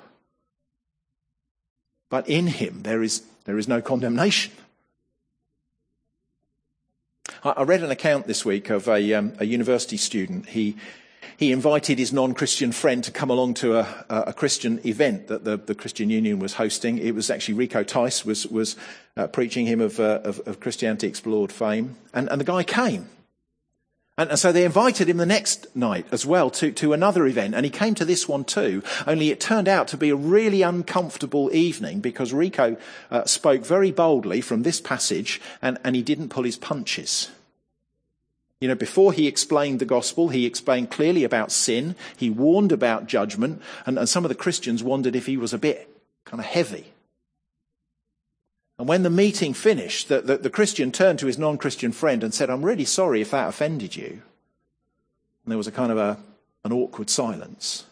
But 2.11 2.29
in 2.29 2.47
him, 2.47 2.85
there 2.85 3.03
is, 3.03 3.25
there 3.45 3.59
is 3.59 3.67
no 3.67 3.83
condemnation. 3.83 4.53
I, 7.43 7.65
read 7.65 7.83
an 7.83 7.91
account 7.91 8.29
this 8.29 8.45
week 8.45 8.71
of 8.71 8.87
a, 8.87 9.15
um, 9.15 9.33
a 9.41 9.47
university 9.47 9.97
student. 9.97 10.47
He, 10.47 10.77
he 11.37 11.53
invited 11.53 11.99
his 11.99 12.13
non-Christian 12.13 12.73
friend 12.73 13.03
to 13.05 13.11
come 13.11 13.31
along 13.31 13.55
to 13.55 13.79
a, 13.79 14.05
a 14.09 14.33
Christian 14.33 14.81
event 14.87 15.29
that 15.29 15.45
the, 15.45 15.57
the, 15.57 15.75
Christian 15.75 16.11
Union 16.11 16.39
was 16.39 16.55
hosting. 16.55 16.99
It 16.99 17.15
was 17.15 17.31
actually 17.31 17.55
Rico 17.55 17.83
Tice 17.83 18.25
was, 18.25 18.47
was 18.47 18.77
uh, 19.17 19.27
preaching 19.27 19.67
him 19.67 19.81
of, 19.81 19.99
uh, 19.99 20.21
of, 20.25 20.41
of, 20.41 20.61
Christianity 20.61 21.07
Explored 21.07 21.53
fame. 21.53 21.97
And, 22.13 22.29
and 22.31 22.41
the 22.41 22.45
guy 22.45 22.63
came. 22.63 23.09
And, 24.19 24.31
and, 24.31 24.39
so 24.39 24.53
they 24.53 24.65
invited 24.65 25.09
him 25.09 25.17
the 25.17 25.25
next 25.25 25.75
night 25.75 26.07
as 26.13 26.27
well 26.27 26.51
to, 26.51 26.73
to 26.73 26.93
another 26.93 27.27
event. 27.27 27.55
And 27.55 27.65
he 27.65 27.71
came 27.71 27.95
to 27.95 28.05
this 28.05 28.29
one 28.29 28.45
too. 28.45 28.83
Only 29.07 29.31
it 29.31 29.41
turned 29.41 29.69
out 29.69 29.89
to 29.89 29.97
be 29.97 30.11
a 30.11 30.17
really 30.17 30.61
uncomfortable 30.61 31.51
evening 31.55 32.01
because 32.01 32.35
Rico 32.35 32.77
uh, 33.11 33.25
spoke 33.25 33.65
very 33.65 33.93
boldly 33.93 34.43
from 34.43 34.63
this 34.63 34.81
passage 34.81 35.41
and, 35.63 35.79
and 35.85 35.97
he 35.97 36.03
didn't 36.03 36.29
pull 36.29 36.45
his 36.45 36.59
punches. 36.59 37.31
You 38.61 38.69
know, 38.69 38.75
before 38.75 39.13
he 39.13 39.27
explained 39.27 39.79
the 39.79 39.87
gospel, 39.87 40.29
he 40.29 40.45
explained 40.45 40.91
clearly 40.91 41.25
about 41.25 41.51
sin. 41.51 41.97
He 42.17 42.29
warned 42.29 42.73
about 42.73 43.07
judgment. 43.07 43.63
And, 43.87 43.99
and 43.99 44.09
some 44.09 44.25
of 44.25 44.29
the 44.29 44.35
Christians 44.35 44.83
wondered 44.83 45.17
if 45.17 45.27
he 45.27 45.39
was 45.39 45.55
a 45.55 45.59
bit 45.59 45.89
kind 46.27 46.41
of 46.41 46.47
heavy. 46.47 46.93
And 48.79 48.87
when 48.87 49.03
the 49.03 49.11
meeting 49.11 49.55
finished, 49.55 50.09
the, 50.09 50.21
the, 50.21 50.39
the 50.39 50.51
Christian 50.51 50.93
turned 50.93 51.19
to 51.21 51.27
his 51.27 51.39
non 51.39 51.59
Christian 51.59 51.93
friend 51.93 52.23
and 52.23 52.35
said, 52.35 52.51
I'm 52.51 52.65
really 52.65 52.85
sorry 52.85 53.23
if 53.23 53.31
that 53.31 53.49
offended 53.49 53.97
you. 53.97 54.23
And 55.45 55.53
there 55.53 55.59
was 55.59 55.67
a 55.67 55.73
kind 55.73 55.91
of 55.91 55.99
a, 55.99 56.19
an 56.65 56.73
awkward 56.73 57.09
silence. 57.09 57.85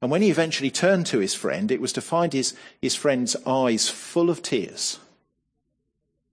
And 0.00 0.10
when 0.10 0.22
he 0.22 0.30
eventually 0.30 0.70
turned 0.70 1.06
to 1.06 1.18
his 1.18 1.34
friend, 1.34 1.70
it 1.70 1.80
was 1.80 1.92
to 1.94 2.00
find 2.00 2.32
his, 2.32 2.54
his 2.80 2.94
friend's 2.94 3.36
eyes 3.46 3.88
full 3.88 4.30
of 4.30 4.42
tears 4.42 4.98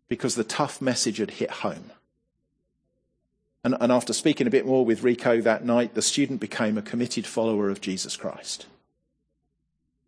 because 0.08 0.36
the 0.36 0.44
tough 0.44 0.82
message 0.82 1.18
had 1.18 1.32
hit 1.32 1.50
home. 1.50 1.92
And, 3.66 3.76
and 3.82 3.92
after 3.92 4.14
speaking 4.14 4.46
a 4.46 4.52
bit 4.52 4.68
more 4.68 4.86
with 4.86 5.02
Rico 5.02 5.42
that 5.42 5.66
night, 5.66 5.96
the 5.96 6.04
student 6.04 6.40
became 6.40 6.78
a 6.78 6.84
committed 6.84 7.26
follower 7.26 7.72
of 7.72 7.82
Jesus 7.82 8.16
Christ. 8.16 8.68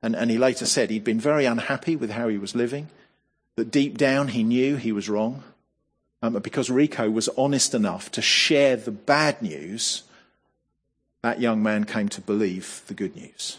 And, 0.03 0.15
and 0.15 0.29
he 0.29 0.37
later 0.37 0.67
said 0.67 0.91
he'd 0.91 1.03
been 1.03 1.19
very 1.19 1.45
unhappy 1.45 1.95
with 1.95 2.11
how 2.11 2.27
he 2.27 2.37
was 2.37 2.53
living, 2.53 2.89
that 3.55 3.71
deep 3.71 3.97
down 3.97 4.27
he 4.27 4.43
knew 4.43 4.75
he 4.75 4.91
was 4.91 5.09
wrong. 5.09 5.43
Um, 6.21 6.33
because 6.33 6.69
Rico 6.69 7.09
was 7.09 7.29
honest 7.29 7.73
enough 7.73 8.11
to 8.11 8.21
share 8.21 8.75
the 8.75 8.91
bad 8.91 9.41
news, 9.41 10.03
that 11.23 11.41
young 11.41 11.63
man 11.63 11.85
came 11.85 12.09
to 12.09 12.21
believe 12.21 12.83
the 12.85 12.93
good 12.93 13.15
news. 13.15 13.57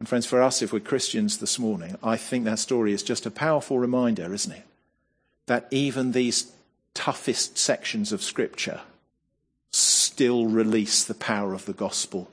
And 0.00 0.08
friends, 0.08 0.26
for 0.26 0.42
us, 0.42 0.62
if 0.62 0.72
we're 0.72 0.80
Christians 0.80 1.38
this 1.38 1.60
morning, 1.60 1.96
I 2.02 2.16
think 2.16 2.44
that 2.44 2.58
story 2.58 2.92
is 2.92 3.04
just 3.04 3.24
a 3.24 3.30
powerful 3.30 3.78
reminder, 3.78 4.34
isn't 4.34 4.52
it? 4.52 4.64
That 5.46 5.68
even 5.70 6.10
these 6.10 6.52
toughest 6.96 7.58
sections 7.58 8.10
of 8.10 8.22
Scripture 8.22 8.80
still 9.70 10.46
release 10.46 11.04
the 11.04 11.14
power 11.14 11.52
of 11.52 11.66
the 11.66 11.74
gospel 11.74 12.30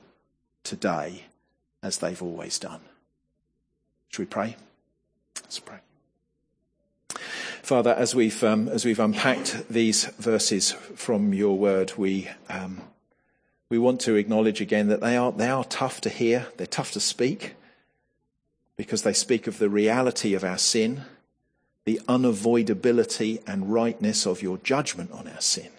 today 0.62 1.24
as 1.82 1.98
they've 1.98 2.22
always 2.22 2.58
done. 2.58 2.80
Should 4.08 4.22
we 4.22 4.26
pray? 4.26 4.56
Let's 5.42 5.58
pray. 5.58 5.78
Father, 7.62 7.94
as 7.94 8.14
we've, 8.14 8.42
um, 8.42 8.68
as 8.68 8.86
we've 8.86 8.98
unpacked 8.98 9.68
these 9.68 10.06
verses 10.18 10.72
from 10.72 11.34
your 11.34 11.58
word, 11.58 11.92
we, 11.98 12.28
um, 12.48 12.80
we 13.68 13.78
want 13.78 14.00
to 14.02 14.14
acknowledge 14.16 14.62
again 14.62 14.88
that 14.88 15.02
they 15.02 15.16
are, 15.16 15.30
they 15.30 15.48
are 15.48 15.64
tough 15.64 16.00
to 16.02 16.08
hear, 16.08 16.46
they're 16.56 16.66
tough 16.66 16.92
to 16.92 17.00
speak, 17.00 17.54
because 18.76 19.02
they 19.02 19.12
speak 19.12 19.46
of 19.46 19.58
the 19.58 19.68
reality 19.68 20.32
of 20.34 20.42
our 20.42 20.58
sin 20.58 21.04
the 21.84 22.00
unavoidability 22.08 23.42
and 23.46 23.72
rightness 23.72 24.26
of 24.26 24.42
your 24.42 24.58
judgment 24.58 25.12
on 25.12 25.28
our 25.28 25.40
sin. 25.40 25.70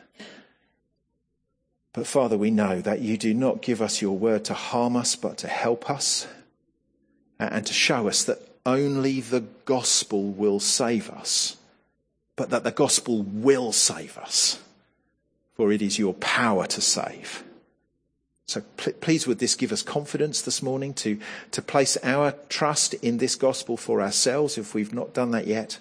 But 1.94 2.08
Father, 2.08 2.38
we 2.38 2.52
know 2.52 2.82
that 2.82 3.02
you 3.02 3.18
do 3.18 3.34
not 3.34 3.62
give 3.62 3.82
us 3.82 4.02
your 4.02 4.18
word 4.18 4.44
to 4.46 4.54
harm 4.54 4.96
us, 4.96 5.16
but 5.16 5.38
to 5.40 5.48
help 5.48 5.90
us 5.90 6.28
and 7.40 7.66
to 7.66 7.74
show 7.74 8.08
us 8.08 8.24
that 8.26 8.40
only 8.66 9.22
the 9.22 9.42
gospel 9.66 10.24
will 10.24 10.60
save 10.60 11.10
us, 11.10 11.58
but 12.36 12.50
that 12.50 12.64
the 12.64 12.72
gospel 12.72 13.22
will 13.22 13.72
save 13.72 14.18
us, 14.18 14.60
for 15.56 15.72
it 15.72 15.82
is 15.82 15.98
your 15.98 16.14
power 16.16 16.68
to 16.68 16.82
save. 16.82 17.44
So 18.48 18.62
please 18.76 19.26
would 19.26 19.40
this 19.40 19.56
give 19.56 19.72
us 19.72 19.82
confidence 19.82 20.42
this 20.42 20.62
morning 20.62 20.94
to, 20.96 21.20
to 21.52 21.62
place 21.62 21.98
our 22.04 22.34
trust 22.50 22.94
in 22.96 23.18
this 23.18 23.36
gospel 23.36 23.76
for 23.76 24.02
ourselves 24.02 24.58
if 24.58 24.74
we've 24.74 24.94
not 24.94 25.14
done 25.14 25.32
that 25.32 25.48
yet. 25.48 25.80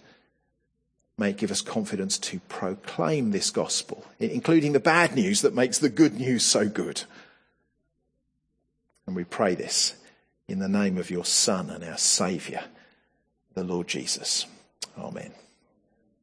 May 1.16 1.32
give 1.32 1.50
us 1.50 1.62
confidence 1.62 2.18
to 2.18 2.40
proclaim 2.48 3.30
this 3.30 3.50
gospel, 3.50 4.04
including 4.18 4.72
the 4.72 4.80
bad 4.80 5.14
news 5.14 5.42
that 5.42 5.54
makes 5.54 5.78
the 5.78 5.88
good 5.88 6.18
news 6.18 6.42
so 6.42 6.68
good. 6.68 7.04
And 9.06 9.14
we 9.14 9.24
pray 9.24 9.54
this 9.54 9.94
in 10.48 10.58
the 10.58 10.68
name 10.68 10.98
of 10.98 11.10
your 11.10 11.24
Son 11.24 11.70
and 11.70 11.84
our 11.84 11.98
Saviour, 11.98 12.62
the 13.54 13.64
Lord 13.64 13.86
Jesus. 13.86 14.46
Amen. 14.98 15.32